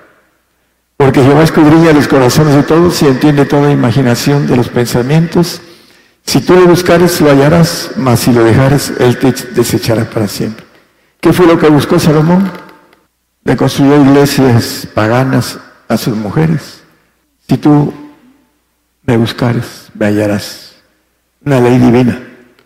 [0.96, 5.60] Porque Jehová escudriña los corazones de todos y entiende toda imaginación de los pensamientos.
[6.24, 10.64] Si tú lo buscares, lo hallarás, mas si lo dejares, él te desechará para siempre.
[11.20, 12.50] ¿Qué fue lo que buscó Salomón?
[13.44, 16.82] Le construyó iglesias paganas a sus mujeres.
[17.48, 17.92] Si tú
[19.04, 20.74] me buscares, me hallarás.
[21.44, 22.20] Una ley divina.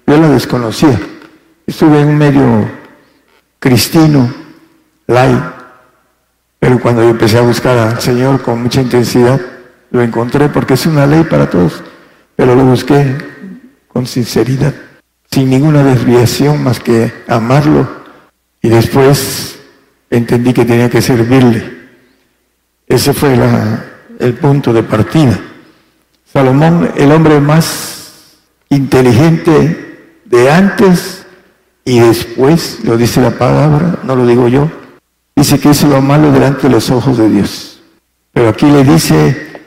[0.07, 0.99] Yo la desconocía.
[1.66, 2.71] Estuve en un medio
[3.59, 4.33] cristino,
[5.07, 5.60] light,
[6.61, 9.40] pero cuando yo empecé a buscar al Señor con mucha intensidad,
[9.90, 11.83] lo encontré porque es una ley para todos,
[12.37, 13.16] pero lo busqué
[13.88, 14.75] con sinceridad,
[15.31, 17.88] sin ninguna desviación más que amarlo
[18.62, 19.59] y después
[20.11, 21.81] entendí que tenía que servirle.
[22.87, 23.37] Ese fue
[24.18, 25.40] el punto de partida.
[26.31, 28.37] Salomón, el hombre más
[28.68, 31.27] inteligente de antes
[31.85, 34.70] y después, lo dice la palabra, no lo digo yo,
[35.40, 37.81] dice que hizo lo malo delante de los ojos de Dios.
[38.31, 39.62] Pero aquí le dice,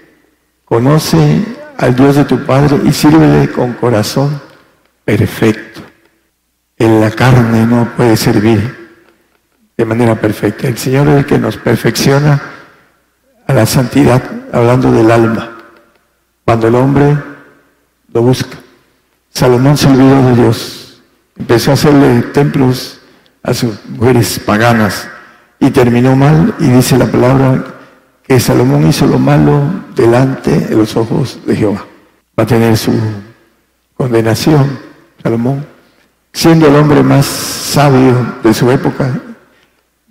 [0.66, 1.44] conoce
[1.80, 4.40] al Dios de tu Padre y sírvele con corazón
[5.04, 5.82] perfecto.
[6.78, 8.92] En la carne no puede servir
[9.76, 10.68] de manera perfecta.
[10.68, 12.40] El Señor es el que nos perfecciona
[13.48, 15.58] a la santidad, hablando del alma,
[16.46, 17.18] cuando el hombre
[18.14, 18.58] lo busca.
[19.32, 21.02] Salomón se olvidó de Dios,
[21.36, 23.00] empezó a hacerle templos
[23.42, 25.10] a sus mujeres paganas
[25.64, 27.64] y terminó mal y dice la palabra
[28.22, 29.64] que Salomón hizo lo malo
[29.96, 31.86] delante de los ojos de Jehová.
[32.38, 32.92] Va a tener su
[33.96, 34.78] condenación,
[35.24, 35.66] Salomón,
[36.34, 39.22] siendo el hombre más sabio de su época,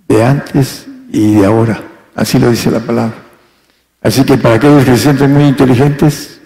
[0.07, 1.79] de antes y de ahora.
[2.15, 3.13] Así lo dice la palabra.
[4.01, 6.41] Así que para aquellos que se sienten muy inteligentes,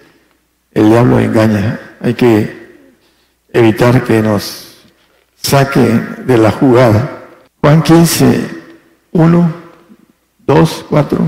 [0.72, 1.80] el diablo engaña.
[2.02, 2.84] Hay que
[3.54, 4.84] evitar que nos
[5.34, 7.22] saque de la jugada.
[7.62, 8.57] Juan 15,
[9.12, 9.52] 1,
[10.46, 11.18] 2, 4.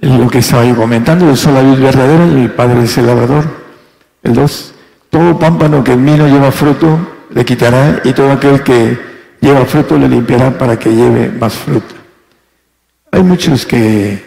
[0.00, 3.06] Lo que estaba yo comentando, yo soy la vida verdadera y el Padre es el
[3.06, 3.44] labrador.
[4.22, 4.74] El 2.
[5.10, 6.98] Todo pámpano que en mí no lleva fruto,
[7.30, 8.98] le quitará y todo aquel que
[9.40, 11.94] lleva fruto le limpiará para que lleve más fruto.
[13.10, 14.24] Hay muchos que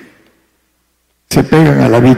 [1.30, 2.18] se pegan a la vid,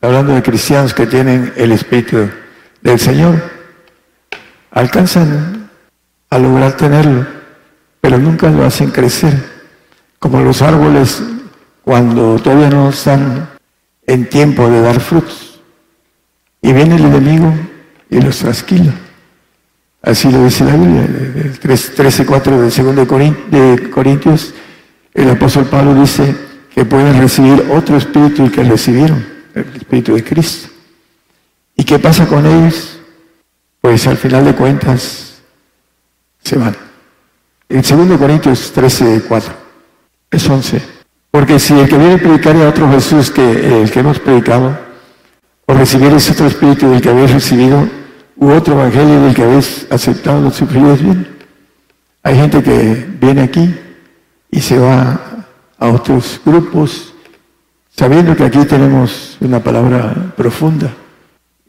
[0.00, 2.28] hablando de cristianos que tienen el Espíritu
[2.80, 3.40] del Señor,
[4.70, 5.70] alcanzan
[6.30, 7.26] a lograr tenerlo,
[8.00, 9.57] pero nunca lo hacen crecer,
[10.18, 11.22] como los árboles
[11.84, 13.48] cuando todavía no están
[14.06, 15.60] en tiempo de dar frutos.
[16.60, 17.54] Y viene el enemigo
[18.10, 18.92] y los trasquila.
[20.02, 24.54] Así lo dice la Biblia, el 13.4 del 2 de Corintios,
[25.14, 26.34] el apóstol Pablo dice
[26.74, 30.68] que pueden recibir otro espíritu el que recibieron, el espíritu de Cristo.
[31.74, 33.00] ¿Y qué pasa con ellos?
[33.80, 35.40] Pues al final de cuentas
[36.42, 36.76] se van.
[37.68, 39.67] En 2 Corintios 13.4
[40.30, 40.82] es 11.
[41.30, 44.78] Porque si el que viene a predicar a otro Jesús que el que hemos predicado,
[45.66, 47.88] o recibir ese otro espíritu del que habéis recibido,
[48.36, 51.28] u otro evangelio del que habéis aceptado, lo sufriréis bien.
[52.22, 53.74] Hay gente que viene aquí
[54.50, 55.46] y se va
[55.78, 57.14] a otros grupos,
[57.94, 60.92] sabiendo que aquí tenemos una palabra profunda.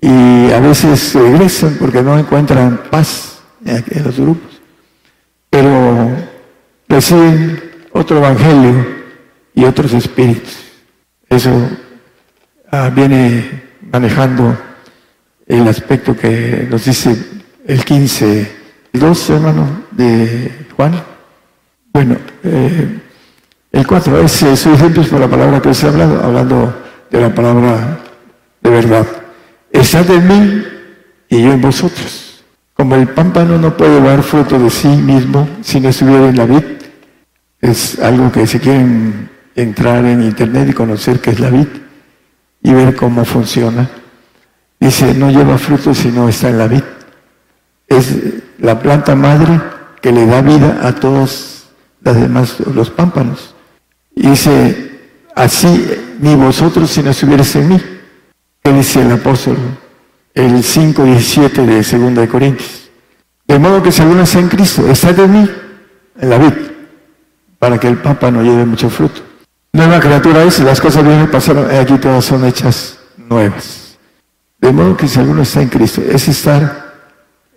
[0.01, 4.61] Y a veces regresan porque no encuentran paz en los grupos.
[5.49, 6.11] Pero
[6.87, 8.85] reciben otro evangelio
[9.53, 10.57] y otros espíritus.
[11.29, 11.51] Eso
[12.71, 14.57] ah, viene manejando
[15.47, 17.15] el aspecto que nos dice
[17.65, 18.51] el 15,
[18.93, 21.03] 12, hermano, de Juan.
[21.91, 22.99] Bueno, eh,
[23.71, 27.33] el 4 es, es ejemplo por la palabra que os he hablado, hablando de la
[27.33, 27.99] palabra
[28.61, 29.05] de verdad.
[29.71, 30.63] Estad en mí
[31.29, 32.43] y yo en vosotros.
[32.73, 36.45] Como el pámpano no puede dar fruto de sí mismo si no estuviera en la
[36.45, 36.63] vid,
[37.61, 41.67] es algo que si quieren entrar en internet y conocer qué es la vid
[42.61, 43.89] y ver cómo funciona,
[44.79, 46.83] Dice, no lleva fruto si no está en la vid.
[47.87, 48.15] Es
[48.59, 49.59] la planta madre
[50.01, 51.69] que le da vida a todos
[52.01, 53.55] los demás, los pámpanos.
[54.15, 54.99] Dice,
[55.35, 55.85] así
[56.21, 57.81] ni vosotros si no estuvierais en mí.
[58.63, 59.57] ¿Qué dice el apóstol?
[60.33, 62.89] El 5.17 de 2 de Corintios.
[63.47, 65.49] De modo que si alguno está en Cristo, está en mí,
[66.21, 66.53] en la vid,
[67.59, 69.21] para que el pámpano lleve mucho fruto.
[69.73, 73.97] Nueva criatura es, las cosas vienen pasaron, aquí todas son hechas nuevas.
[74.59, 76.95] De modo que si alguno está en Cristo, es estar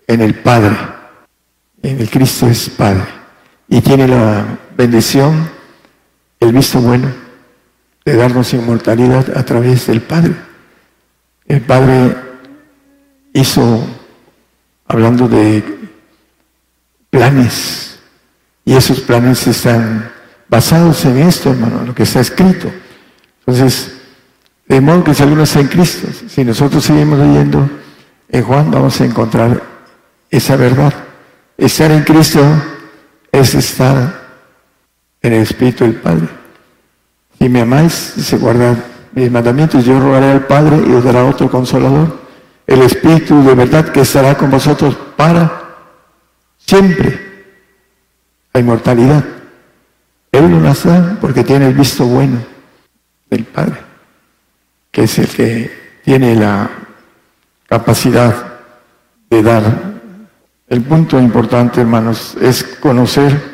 [0.05, 0.75] en el Padre.
[1.81, 3.07] En el Cristo es Padre.
[3.67, 4.45] Y tiene la
[4.77, 5.49] bendición,
[6.39, 7.11] el visto bueno,
[8.05, 10.35] de darnos inmortalidad a través del Padre.
[11.47, 12.15] El Padre
[13.33, 13.85] hizo,
[14.87, 15.63] hablando de
[17.09, 17.92] planes,
[18.65, 20.11] y esos planes están
[20.47, 22.71] basados en esto, hermano, lo que está escrito.
[23.39, 23.93] Entonces,
[24.67, 27.69] de modo que si alguno está en Cristo, si nosotros seguimos leyendo
[28.29, 29.61] en Juan, vamos a encontrar
[30.29, 30.93] esa verdad.
[31.57, 32.41] Estar en Cristo
[33.31, 34.21] es estar
[35.21, 36.27] en el Espíritu del Padre.
[37.39, 38.75] Si me amáis, dice guardar
[39.13, 42.23] mis mandamientos, yo rogaré al Padre y os dará otro consolador
[42.65, 45.75] el Espíritu de verdad que estará con vosotros para
[46.57, 47.32] siempre.
[48.53, 49.23] La inmortalidad.
[50.31, 52.37] Él no las da porque tiene el visto bueno
[53.29, 53.77] del Padre,
[54.91, 56.69] que es el que tiene la
[57.67, 58.59] capacidad
[59.29, 59.63] de dar.
[60.67, 63.53] El punto importante, hermanos, es conocer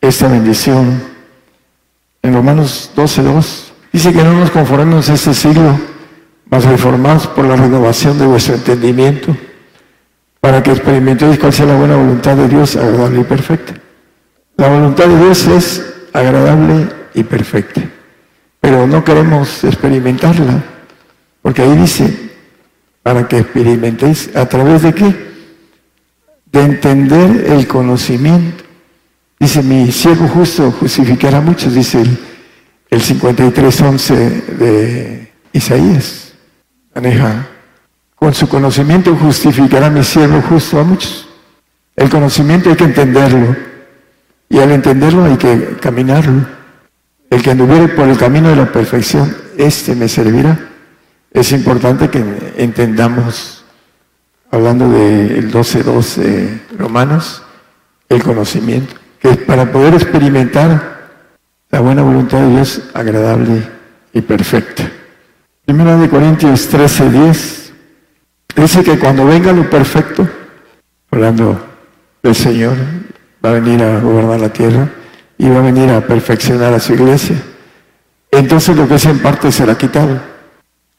[0.00, 1.00] esta bendición.
[2.22, 5.78] En Romanos 12.2 dice que no nos conformemos a este siglo,
[6.50, 9.36] mas reformados por la renovación de vuestro entendimiento,
[10.40, 13.83] para que experimentéis cuál sea la buena voluntad de Dios, agradable y perfecta.
[14.56, 17.82] La voluntad de Dios es agradable y perfecta.
[18.60, 20.62] Pero no queremos experimentarla,
[21.42, 22.30] porque ahí dice,
[23.02, 25.14] para que experimentéis a través de qué?
[26.50, 28.64] De entender el conocimiento.
[29.38, 32.18] Dice, mi siervo justo justificará a muchos, dice el,
[32.90, 34.16] el 53.11
[34.56, 36.32] de Isaías.
[36.94, 37.48] Maneja,
[38.14, 41.28] con su conocimiento justificará mi siervo justo a muchos.
[41.96, 43.73] El conocimiento hay que entenderlo
[44.54, 46.46] y al entenderlo hay que caminarlo.
[47.28, 50.56] El que anduviere por el camino de la perfección, este me servirá.
[51.32, 52.24] Es importante que
[52.56, 53.64] entendamos,
[54.52, 57.42] hablando del 12.12 de Romanos,
[58.08, 61.08] el conocimiento, que para poder experimentar
[61.72, 63.60] la buena voluntad de Dios agradable
[64.12, 64.88] y perfecta.
[65.64, 67.72] Primera de Corintios 13.10
[68.54, 70.28] dice que cuando venga lo perfecto,
[71.10, 71.60] hablando
[72.22, 72.76] del Señor,
[73.44, 74.88] va a venir a gobernar la tierra
[75.36, 77.36] y va a venir a perfeccionar a su iglesia.
[78.30, 80.20] Entonces lo que es en parte será quitado.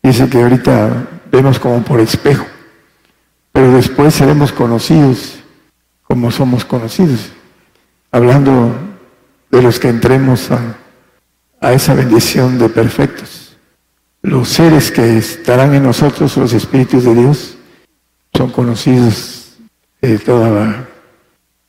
[0.03, 2.45] Dice que ahorita vemos como por espejo,
[3.51, 5.39] pero después seremos conocidos
[6.03, 7.31] como somos conocidos.
[8.11, 8.75] Hablando
[9.49, 10.77] de los que entremos a,
[11.59, 13.57] a esa bendición de perfectos.
[14.21, 17.57] Los seres que estarán en nosotros, los espíritus de Dios,
[18.33, 19.53] son conocidos
[20.01, 20.94] de toda la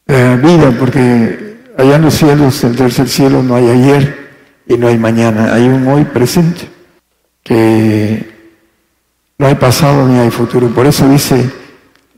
[0.09, 4.29] eh, vida, porque allá en los cielos, el tercer cielo, no hay ayer
[4.69, 6.69] y no hay mañana, hay un hoy presente,
[7.43, 8.25] que
[9.39, 10.69] no hay pasado ni hay futuro.
[10.69, 11.51] Por eso dice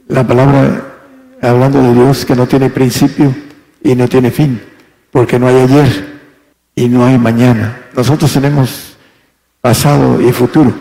[0.06, 0.96] la palabra,
[1.40, 3.34] hablando de Dios, que no tiene principio
[3.82, 4.60] y no tiene fin,
[5.10, 6.20] porque no hay ayer
[6.74, 7.86] y no hay mañana.
[7.96, 8.96] Nosotros tenemos
[9.60, 10.72] pasado y futuro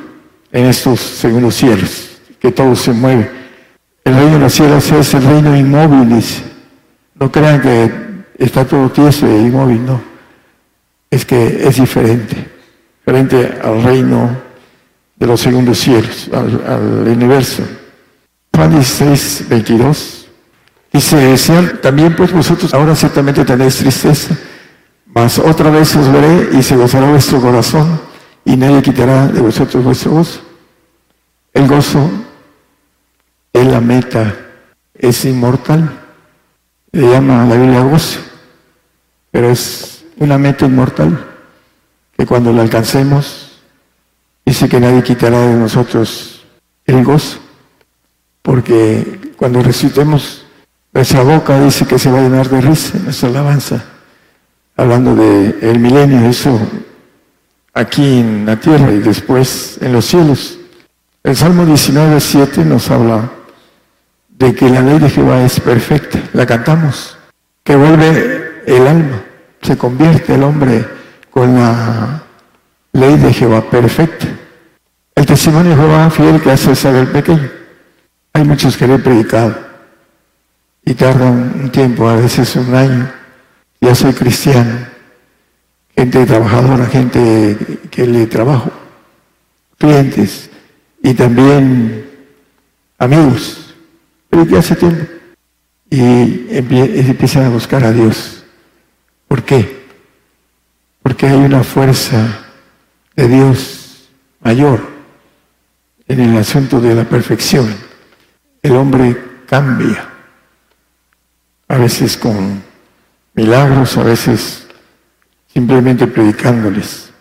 [0.52, 3.32] en estos segundos cielos, que todo se mueve.
[4.04, 6.47] El reino de los cielos es el reino inmóvil, dice
[7.20, 7.92] no crean que
[8.38, 10.02] está todo tieso e inmóvil, no.
[11.10, 12.48] Es que es diferente,
[13.00, 14.38] diferente al reino
[15.16, 17.64] de los segundos cielos, al, universo.
[18.54, 20.28] Juan 16, 22.
[20.92, 21.38] Dice,
[21.82, 24.36] también pues vosotros ahora ciertamente tenéis tristeza,
[25.06, 28.00] mas otra vez os veré y se gozará vuestro corazón
[28.46, 30.42] y nadie quitará de vosotros vuestro gozo.
[31.54, 32.10] El gozo
[33.54, 34.36] es la meta,
[34.96, 36.07] es inmortal
[36.92, 38.20] le llama la Biblia gozo,
[39.32, 41.26] pero es una meta inmortal
[42.18, 43.60] que cuando la alcancemos,
[44.46, 46.46] dice que nadie quitará de nosotros
[46.86, 47.40] el gozo,
[48.42, 50.46] porque cuando recitemos
[50.94, 53.84] nuestra boca dice que se va a llenar de risa nuestra alabanza,
[54.76, 56.60] hablando del el milenio, eso
[57.74, 60.58] aquí en la tierra y después en los cielos.
[61.24, 63.30] El Salmo 19, 7 nos habla
[64.38, 67.18] de que la ley de Jehová es perfecta, la cantamos,
[67.64, 69.24] que vuelve el alma,
[69.62, 70.86] se convierte el hombre
[71.32, 72.24] con la
[72.94, 74.28] ley de Jehová perfecta.
[75.16, 77.50] El testimonio de Jehová fiel que hace saber pequeño.
[78.34, 79.58] Hay muchos que le he predicado
[80.86, 83.12] y tardan un tiempo, a veces un año.
[83.82, 84.88] Ya soy cristiano,
[85.96, 87.58] gente trabajadora, gente
[87.90, 88.72] que le trabajo,
[89.80, 90.52] clientes
[91.02, 92.06] y también
[93.00, 93.67] amigos
[94.58, 95.06] hace tiempo.
[95.90, 98.44] Y empiezan a buscar a Dios.
[99.28, 99.86] ¿Por qué?
[101.02, 102.46] Porque hay una fuerza
[103.16, 104.10] de Dios
[104.42, 104.82] mayor
[106.08, 107.74] en el asunto de la perfección.
[108.62, 110.10] El hombre cambia,
[111.70, 112.62] a veces con
[113.34, 114.68] milagros, a veces
[115.54, 117.12] simplemente predicándoles.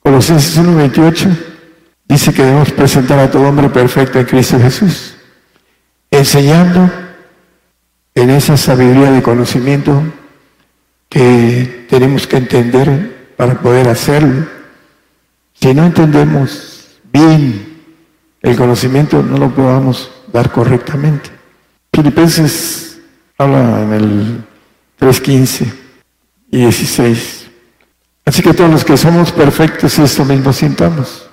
[0.00, 1.36] Colosenses 1.28
[2.08, 5.15] dice que debemos presentar a todo hombre perfecto en Cristo Jesús
[6.18, 6.90] enseñando
[8.14, 10.02] en esa sabiduría de conocimiento
[11.08, 14.46] que tenemos que entender para poder hacerlo.
[15.54, 17.82] Si no entendemos bien
[18.42, 21.30] el conocimiento, no lo podamos dar correctamente.
[21.92, 23.00] Filipenses
[23.38, 24.44] habla en el
[25.00, 25.72] 3.15
[26.50, 27.46] y 16.
[28.24, 31.28] Así que todos los que somos perfectos, esto mismo sintamos,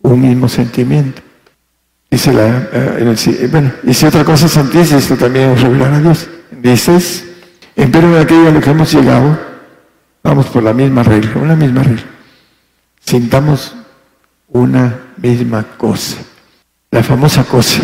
[0.00, 1.22] un mismo sentimiento.
[2.12, 6.28] Dice la, eh, bueno, y si otra cosa sentís, esto también es revelar a Dios.
[6.50, 7.24] Dices,
[7.74, 9.40] pero de aquello a lo que hemos llegado,
[10.22, 12.04] vamos por la misma regla, una misma regla.
[13.00, 13.74] Sintamos
[14.48, 16.18] una misma cosa,
[16.90, 17.80] la famosa cosa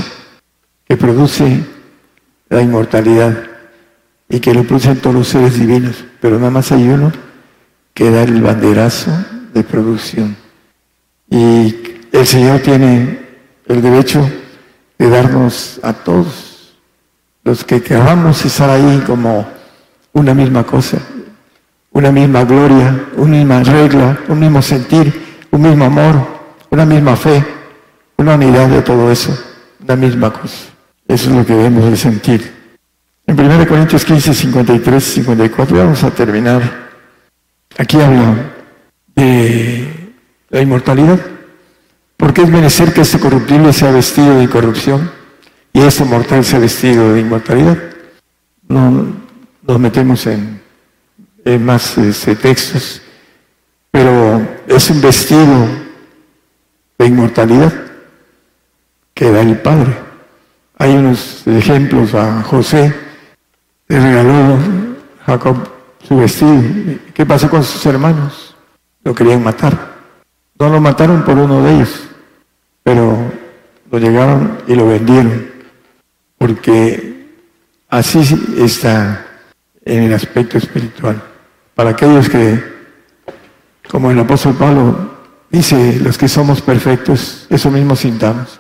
[0.87, 1.65] que produce
[2.51, 3.35] la inmortalidad
[4.29, 7.11] y que lo producen todos los seres divinos, pero nada más hay uno
[7.95, 9.11] que da el banderazo
[9.55, 10.37] de producción.
[11.31, 11.75] Y
[12.13, 13.28] el Señor tiene
[13.69, 14.29] el derecho
[14.99, 16.75] de darnos a todos
[17.45, 19.47] los que queramos estar ahí como
[20.13, 20.99] una misma cosa,
[21.93, 26.15] una misma gloria, una misma regla, un mismo sentir, un mismo amor,
[26.71, 27.45] una misma fe,
[28.17, 29.37] una unidad de todo eso,
[29.83, 30.67] una misma cosa.
[31.07, 32.59] Eso es lo que debemos de sentir.
[33.27, 36.89] En 1 Corintios 15, 53, 54, vamos a terminar.
[37.77, 38.35] Aquí habla
[39.15, 40.15] de
[40.51, 41.38] la inmortalidad.
[42.19, 45.11] Porque es merecer que este corruptible sea vestido de incorrupción
[45.73, 47.79] y este mortal sea vestido de inmortalidad.
[48.67, 49.15] No
[49.63, 50.61] nos metemos en,
[51.65, 53.01] más este, textos,
[53.93, 55.69] pero es un vestido
[56.99, 57.73] de inmortalidad
[59.15, 59.97] que da el Padre.
[60.77, 62.93] Hay unos ejemplos a José,
[63.87, 64.59] le regaló
[65.25, 65.57] Jacob
[66.07, 66.61] su vestido.
[67.15, 68.57] ¿Qué pasó con sus hermanos?
[69.05, 69.99] Lo querían matar.
[70.59, 72.08] No lo mataron por uno de ellos,
[72.89, 73.21] pero
[73.91, 75.47] lo llegaron y lo vendieron,
[76.39, 77.27] porque
[77.91, 78.21] así
[78.57, 79.27] está
[79.85, 81.23] en el aspecto espiritual.
[81.75, 82.65] Para aquellos que,
[83.91, 85.19] como el apóstol Pablo
[85.51, 88.59] dice, los que somos perfectos, eso mismo sintamos.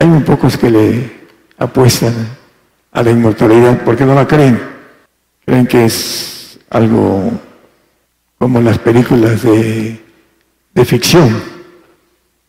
[0.00, 1.12] Hay un pocos que le
[1.56, 2.12] apuestan
[2.90, 4.60] a la inmortalidad porque no la creen.
[5.46, 7.30] Creen que es algo
[8.36, 11.59] como las películas de ficción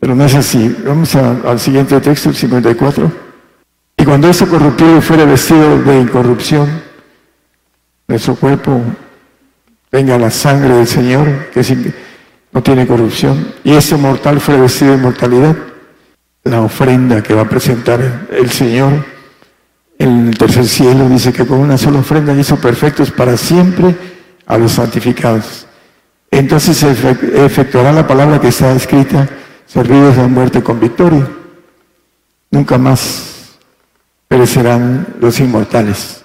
[0.02, 0.76] pero no es así.
[0.84, 3.08] Vamos al siguiente texto, el 54.
[3.98, 6.68] Y cuando ese corruptible fuera vestido de incorrupción,
[8.08, 8.82] nuestro cuerpo
[9.92, 11.94] venga la sangre del Señor, que
[12.50, 15.56] no tiene corrupción, y ese mortal fuera vestido de inmortalidad,
[16.42, 19.04] la ofrenda que va a presentar el Señor
[19.98, 23.94] en el tercer cielo dice que con una sola ofrenda hizo perfectos para siempre
[24.46, 25.68] a los santificados.
[26.28, 26.90] Entonces se
[27.44, 29.28] efectuará la palabra que está escrita
[29.72, 31.26] servidos a muerte con victoria.
[32.50, 33.56] Nunca más
[34.28, 36.22] perecerán los inmortales.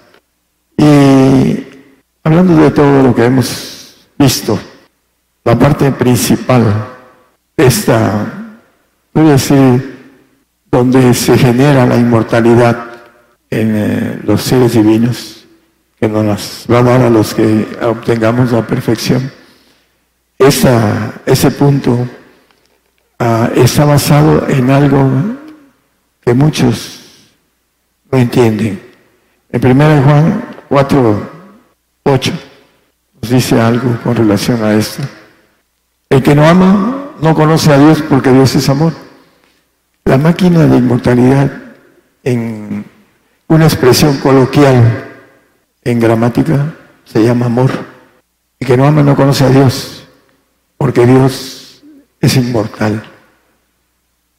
[0.76, 1.66] Y
[2.22, 4.58] hablando de todo lo que hemos visto,
[5.44, 6.62] la parte principal,
[7.56, 8.52] esta,
[9.12, 9.98] puede decir,
[10.70, 12.86] donde se genera la inmortalidad
[13.48, 15.46] en eh, los seres divinos,
[15.98, 19.32] que nos las va a dar a los que obtengamos la perfección.
[20.38, 22.06] Esa, ese punto
[23.20, 25.10] Ah, está basado en algo
[26.20, 27.32] que muchos
[28.12, 28.80] no entienden.
[29.50, 31.30] En 1 Juan 4,
[32.04, 32.32] 8
[33.20, 35.02] nos dice algo con relación a esto.
[36.08, 38.92] El que no ama no conoce a Dios porque Dios es amor.
[40.04, 41.50] La máquina de inmortalidad
[42.22, 42.84] en
[43.48, 45.08] una expresión coloquial
[45.82, 46.72] en gramática
[47.04, 47.70] se llama amor.
[48.60, 50.06] El que no ama no conoce a Dios
[50.76, 51.57] porque Dios
[52.20, 53.02] es inmortal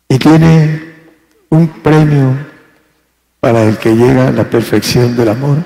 [0.10, 0.90] y tiene
[1.50, 2.36] un premio
[3.40, 5.64] para el que llega a la perfección del amor,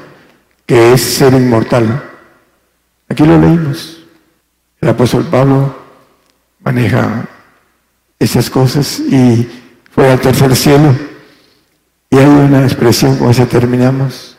[0.66, 2.03] que es ser inmortal.
[3.09, 4.03] Aquí lo leímos.
[4.82, 5.76] El apóstol Pablo
[6.59, 7.26] maneja
[8.20, 9.49] esas cosas y
[9.89, 10.93] fue al tercer cielo.
[12.09, 14.38] Y hay una expresión, con esa terminamos,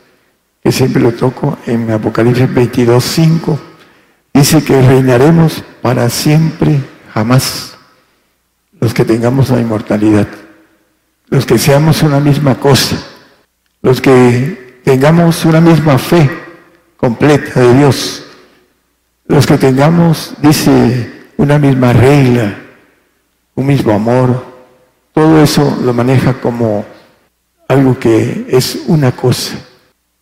[0.63, 3.59] que siempre lo toco en Apocalipsis 22, 5.
[4.33, 6.79] Dice que reinaremos para siempre
[7.15, 7.77] jamás
[8.81, 10.27] los que tengamos la inmortalidad,
[11.29, 12.97] los que seamos una misma cosa,
[13.81, 16.29] los que tengamos una misma fe
[16.97, 18.25] completa de Dios,
[19.27, 22.57] los que tengamos, dice, una misma regla,
[23.55, 24.45] un mismo amor,
[25.13, 26.85] todo eso lo maneja como
[27.69, 29.55] algo que es una cosa,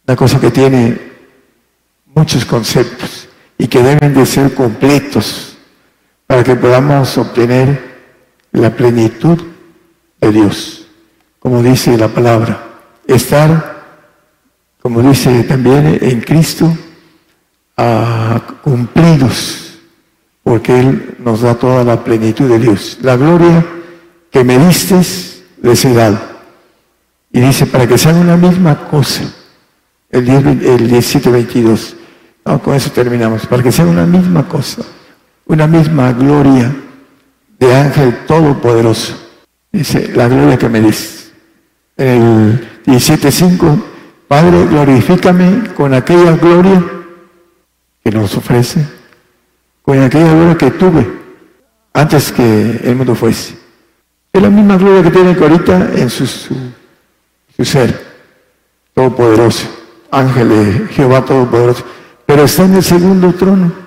[0.05, 1.11] una cosa que tiene
[2.13, 3.27] muchos conceptos
[3.57, 5.52] y que deben de ser completos
[6.33, 7.79] para que podamos obtener
[8.53, 9.39] la plenitud
[10.19, 10.87] de Dios,
[11.37, 12.71] como dice la palabra,
[13.05, 13.83] estar,
[14.81, 16.75] como dice también en Cristo,
[18.63, 19.77] cumplidos,
[20.41, 22.97] porque Él nos da toda la plenitud de Dios.
[23.03, 23.63] La gloria
[24.31, 25.01] que me diste
[25.61, 26.17] les he dado.
[27.31, 29.21] Y dice, para que sean una misma cosa,
[30.09, 31.95] el, 10, el 17, 22.
[32.63, 34.81] con eso terminamos, para que sean una misma cosa
[35.45, 36.73] una misma gloria
[37.59, 39.19] de ángel todopoderoso.
[39.71, 41.31] Dice, la gloria que me dice.
[41.97, 43.83] En el 17.5,
[44.27, 46.83] Padre, glorifícame con aquella gloria
[48.03, 48.85] que nos ofrece,
[49.81, 51.07] con aquella gloria que tuve
[51.93, 53.57] antes que el mundo fuese.
[54.31, 56.55] Es la misma gloria que tiene ahorita en su, su,
[57.55, 58.13] su ser,
[58.93, 59.67] todopoderoso,
[60.09, 61.85] ángel de Jehová todopoderoso,
[62.25, 63.82] pero está en el segundo trono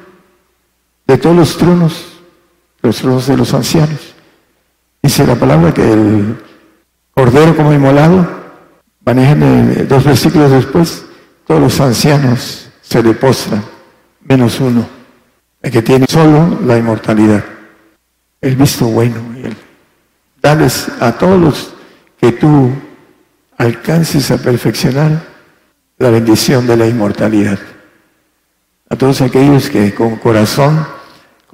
[1.07, 2.19] de todos los tronos,
[2.83, 4.15] los tronos de los ancianos.
[5.03, 6.37] Dice la palabra que el
[7.15, 8.29] cordero como inmolado,
[9.05, 11.05] manejan dos versículos después,
[11.47, 13.63] todos los ancianos se le postran,
[14.25, 14.87] menos uno,
[15.63, 17.45] el que tiene solo la inmortalidad,
[18.41, 19.37] el visto bueno
[20.43, 21.75] Dales a todos los
[22.21, 22.71] que tú
[23.59, 25.27] alcances a perfeccionar
[25.99, 27.59] la bendición de la inmortalidad.
[28.89, 30.87] A todos aquellos que con corazón,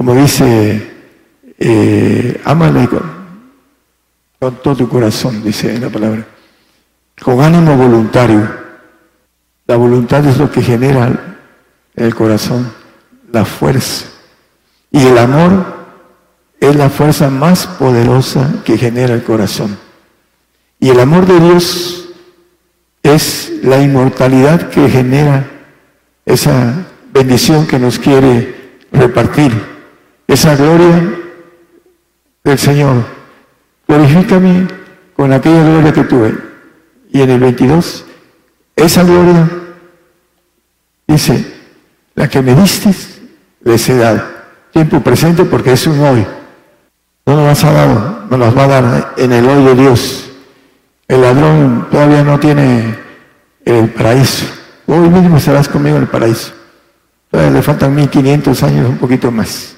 [0.04, 0.90] como dice,
[1.60, 2.40] eh,
[4.40, 6.26] con, todo tu corazón, dice la palabra,
[7.22, 8.62] con ánimo voluntario.
[9.68, 11.36] La voluntad es lo que genera
[11.94, 12.72] en el corazón
[13.30, 14.06] la fuerza.
[14.90, 15.66] Y el amor
[16.58, 19.78] es la fuerza más poderosa que genera el corazón.
[20.80, 22.08] Y el amor de Dios
[23.04, 25.48] es la inmortalidad que genera
[26.26, 29.71] esa bendición que nos quiere repartir,
[30.32, 31.14] esa gloria
[32.42, 33.04] del Señor.
[33.86, 34.66] Glorifícame
[35.14, 36.34] con aquella gloria que tuve.
[37.10, 38.06] Y en el 22,
[38.74, 39.50] esa gloria
[41.06, 41.54] dice,
[42.14, 42.94] la que me diste,
[43.62, 44.22] les he dado.
[44.72, 46.26] Tiempo presente porque es un hoy.
[47.26, 50.30] No nos vas a dar, nos las va a dar en el hoy de Dios.
[51.06, 52.98] El ladrón todavía no tiene
[53.66, 54.46] el paraíso.
[54.86, 56.52] Hoy mismo estarás conmigo en el paraíso.
[57.30, 59.76] Todavía le faltan 1500 años, un poquito más,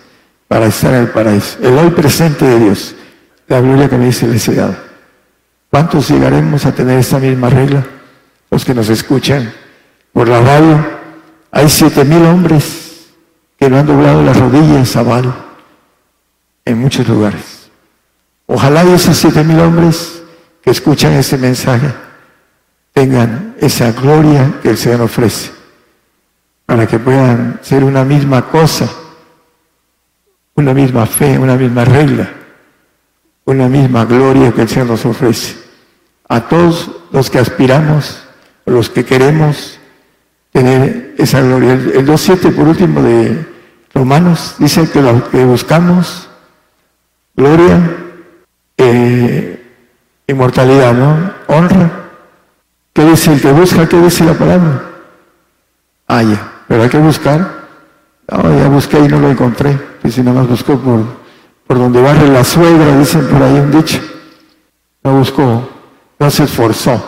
[0.49, 1.59] para estar en el paraíso.
[1.63, 2.95] El hoy presente de Dios,
[3.49, 4.77] la gloria que me dice el dado.
[5.71, 7.85] ¿Cuántos llegaremos a tener esta misma regla?
[8.51, 9.53] Los que nos escuchan
[10.13, 10.87] por la radio.
[11.51, 13.09] Hay siete mil hombres
[13.59, 15.35] que no han doblado las rodillas a Baal
[16.65, 17.71] en muchos lugares.
[18.47, 20.23] Ojalá esos siete mil hombres
[20.63, 21.93] que escuchan este mensaje
[22.93, 25.51] tengan esa gloria que el Señor ofrece,
[26.65, 28.89] para que puedan ser una misma cosa,
[30.57, 32.31] una misma fe, una misma regla,
[33.45, 35.57] una misma gloria que el Señor nos ofrece.
[36.29, 38.23] A todos los que aspiramos,
[38.65, 39.79] los que queremos
[40.53, 41.73] tener esa gloria.
[41.73, 43.47] El 2.7 por último de
[43.93, 46.29] Romanos dice que lo que buscamos
[47.37, 47.81] gloria,
[48.77, 49.63] eh,
[50.27, 51.35] inmortalidad, ¿no?
[51.49, 51.91] Honra.
[52.93, 53.89] ¿Qué dice el que busca?
[53.89, 54.83] ¿Qué dice la palabra?
[56.07, 57.64] Ah, ya, pero hay que buscar.
[58.29, 59.79] No, ya busqué y no lo encontré.
[60.03, 61.05] Y si nada más buscó por,
[61.67, 64.01] por donde barre la suegra, dicen por ahí un dicho.
[65.03, 65.69] No buscó,
[66.19, 67.03] no se esforzó,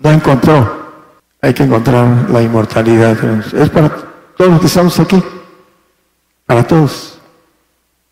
[0.00, 0.84] no encontró.
[1.40, 3.16] Hay que encontrar la inmortalidad.
[3.54, 3.90] Es para
[4.36, 5.22] todos los que estamos aquí,
[6.46, 7.18] para todos.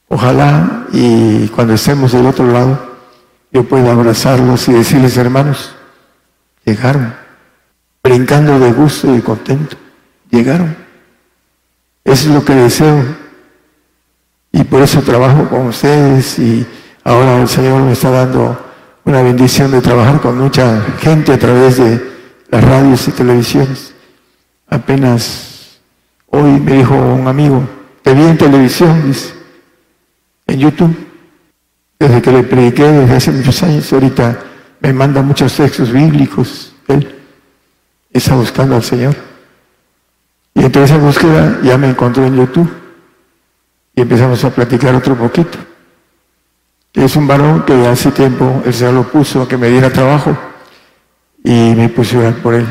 [0.09, 2.79] Ojalá y cuando estemos del otro lado,
[3.51, 5.75] yo pueda abrazarlos y decirles, hermanos,
[6.65, 7.15] llegaron,
[8.03, 9.77] brincando de gusto y contento,
[10.31, 10.77] llegaron.
[12.05, 13.05] Eso es lo que deseo.
[14.53, 16.67] Y por eso trabajo con ustedes y
[17.05, 18.59] ahora el Señor me está dando
[19.05, 22.13] una bendición de trabajar con mucha gente a través de
[22.51, 23.95] las radios y televisiones.
[24.69, 25.81] Apenas
[26.27, 27.63] hoy me dijo un amigo,
[28.03, 29.13] te vi en televisión,
[30.47, 30.97] en YouTube.
[31.99, 34.39] Desde que le prediqué desde hace muchos años, ahorita
[34.81, 36.75] me manda muchos textos bíblicos.
[36.89, 37.15] Él
[38.13, 39.15] está buscando al Señor.
[40.63, 42.73] Y entre esa búsqueda ya me encontró en YouTube.
[43.97, 45.59] Y empezamos a platicar otro poquito.
[46.93, 50.39] Es un varón que hace tiempo el Señor lo puso a que me diera trabajo
[51.43, 52.67] y me puse a orar por él.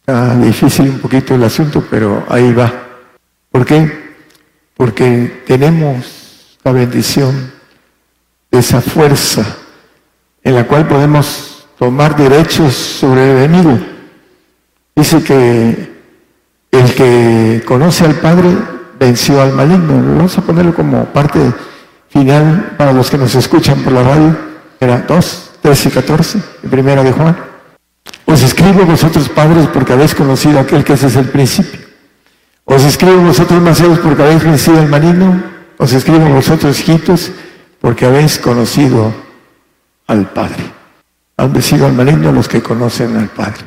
[0.00, 2.70] Está difícil un poquito el asunto, pero ahí va.
[3.50, 4.14] ¿Por qué?
[4.76, 7.50] Porque tenemos la bendición
[8.50, 9.56] de esa fuerza
[10.44, 13.78] en la cual podemos tomar derechos sobre el enemigo.
[14.94, 15.92] Dice que
[16.72, 18.48] el que conoce al Padre
[18.98, 20.16] venció al maligno.
[20.16, 21.38] Vamos a ponerlo como parte
[22.08, 24.36] final para los que nos escuchan por la radio.
[24.80, 27.36] Era 2, 13 y 14, en primera de Juan.
[28.24, 31.80] Os escribo vosotros padres porque habéis conocido a aquel que es el principio.
[32.64, 35.42] Os escribo vosotros maceros porque habéis vencido al maligno.
[35.76, 37.30] Os escribo vosotros, hijitos,
[37.80, 39.12] porque habéis conocido
[40.06, 40.64] al Padre.
[41.36, 43.64] Han vencido al maligno los que conocen al Padre.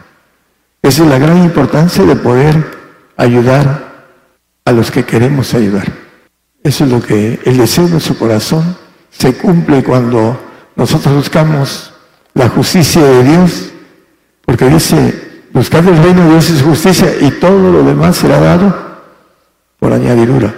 [0.82, 2.75] Esa es la gran importancia de poder
[3.18, 4.06] ayudar
[4.66, 5.92] a los que queremos ayudar.
[6.64, 8.78] Eso es lo que el deseo de su corazón
[9.12, 10.40] se cumple cuando
[10.76, 11.94] nosotros buscamos
[12.34, 13.72] la justicia de Dios
[14.46, 18.40] Porque dice, buscad el reino de Dios y su justicia y todo lo demás será
[18.40, 19.02] dado
[19.80, 20.54] por añadidura.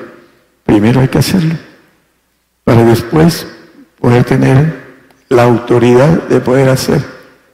[0.66, 1.56] Primero hay que hacerlo,
[2.66, 3.48] para después
[4.00, 4.88] poder tener
[5.30, 7.02] la autoridad de poder hacer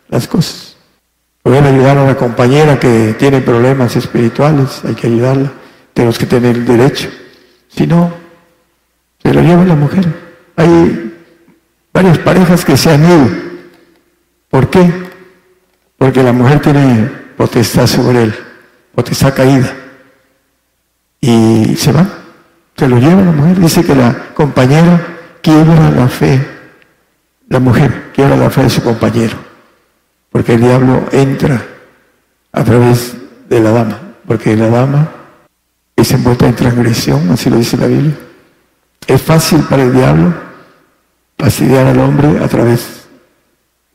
[0.09, 0.72] las cosas.
[1.43, 5.51] Poder ayudar a una compañera que tiene problemas espirituales, hay que ayudarla,
[5.93, 7.09] tenemos que tener el derecho.
[7.67, 8.13] Si no,
[9.21, 10.05] se lo lleva la mujer.
[10.55, 11.13] Hay
[11.93, 13.27] varias parejas que se han ido.
[14.49, 14.89] ¿Por qué?
[15.97, 18.35] Porque la mujer tiene potestad sobre él,
[18.95, 19.75] potestad caída.
[21.19, 22.07] Y se va,
[22.77, 23.59] se lo lleva la mujer.
[23.59, 26.39] Dice que la compañera quiebra la fe,
[27.49, 29.37] la mujer quiebra la fe de su compañero,
[30.33, 31.63] porque el diablo entra
[32.51, 33.15] a través
[33.47, 35.09] de la dama, porque la dama
[35.95, 38.17] es envuelta en transgresión, así lo dice la Biblia.
[39.07, 40.33] Es fácil para el diablo
[41.37, 43.05] fastidiar al hombre a través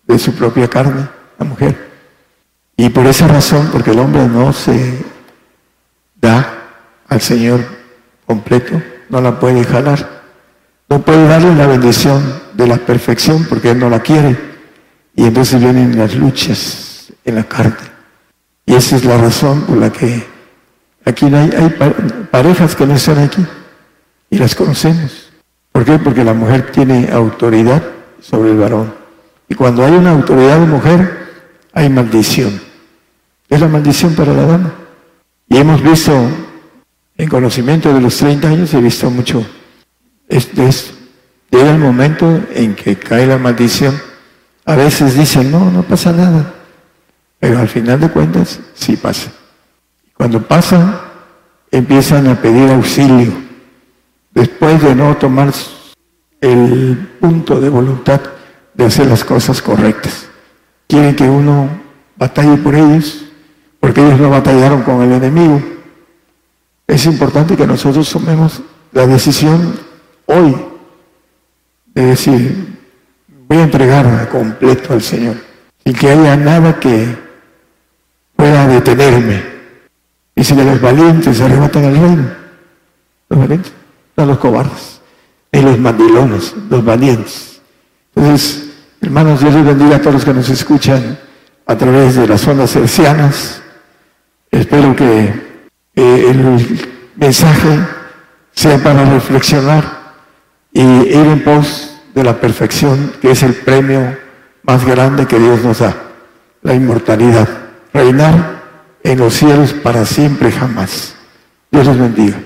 [0.07, 1.07] de su propia carne,
[1.39, 1.89] la mujer.
[2.76, 5.05] Y por esa razón, porque el hombre no se
[6.20, 6.55] da
[7.09, 7.61] al Señor
[8.24, 10.18] completo, no la puede jalar.
[10.89, 12.22] No puede darle la bendición
[12.55, 14.58] de la perfección porque Él no la quiere.
[15.19, 17.75] Y entonces vienen las luchas en la carne.
[18.64, 20.25] Y esa es la razón por la que
[21.05, 23.45] aquí hay, hay parejas que no están aquí
[24.31, 25.29] y las conocemos.
[25.73, 25.99] ¿Por qué?
[25.99, 27.83] Porque la mujer tiene autoridad
[28.21, 28.95] sobre el varón.
[29.49, 31.19] Y cuando hay una autoridad de mujer,
[31.73, 32.61] hay maldición.
[33.49, 34.73] Es la maldición para la dama.
[35.49, 36.12] Y hemos visto,
[37.16, 39.45] en conocimiento de los 30 años, he visto mucho
[40.29, 40.62] esto.
[41.51, 44.08] Llega el momento en que cae la maldición.
[44.69, 46.53] A veces dicen, no, no pasa nada.
[47.41, 49.33] Pero al final de cuentas, sí pasa.
[50.12, 51.05] Cuando pasa,
[51.71, 53.33] empiezan a pedir auxilio.
[54.31, 55.55] Después de no tomar
[56.43, 58.21] el punto de voluntad
[58.75, 60.27] de hacer las cosas correctas.
[60.87, 61.71] Quieren que uno
[62.16, 63.25] batalle por ellos,
[63.81, 65.62] porque ellos no batallaron con el enemigo.
[66.87, 68.61] Es importante que nosotros tomemos
[68.93, 69.81] la decisión
[70.27, 70.55] hoy
[71.87, 72.78] de decir,
[73.49, 75.37] voy a entregar completo al Señor,
[75.85, 77.17] sin que haya nada que
[78.37, 79.43] pueda detenerme.
[80.37, 82.31] Y si los valientes arrebatan el reino,
[83.29, 83.73] los valientes,
[84.17, 85.01] no los cobardes,
[85.53, 87.61] ni los mandilones, los valientes.
[88.15, 88.71] Entonces,
[89.01, 91.19] hermanos, Dios bendiga a todos los que nos escuchan
[91.67, 93.63] a través de las ondas hercianas.
[94.51, 95.49] Espero que
[95.95, 97.81] el mensaje
[98.53, 99.99] sea para reflexionar
[100.73, 104.17] y ir en pos de la perfección, que es el premio
[104.63, 105.95] más grande que Dios nos da,
[106.63, 107.49] la inmortalidad,
[107.93, 108.63] reinar
[109.03, 111.15] en los cielos para siempre jamás.
[111.71, 112.39] Dios los bendiga.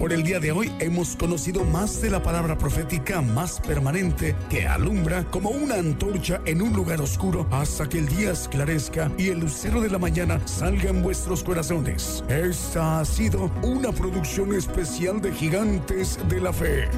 [0.00, 4.66] Por el día de hoy hemos conocido más de la palabra profética más permanente que
[4.66, 9.40] alumbra como una antorcha en un lugar oscuro hasta que el día esclarezca y el
[9.40, 12.24] lucero de la mañana salga en vuestros corazones.
[12.28, 16.88] Esta ha sido una producción especial de Gigantes de la Fe.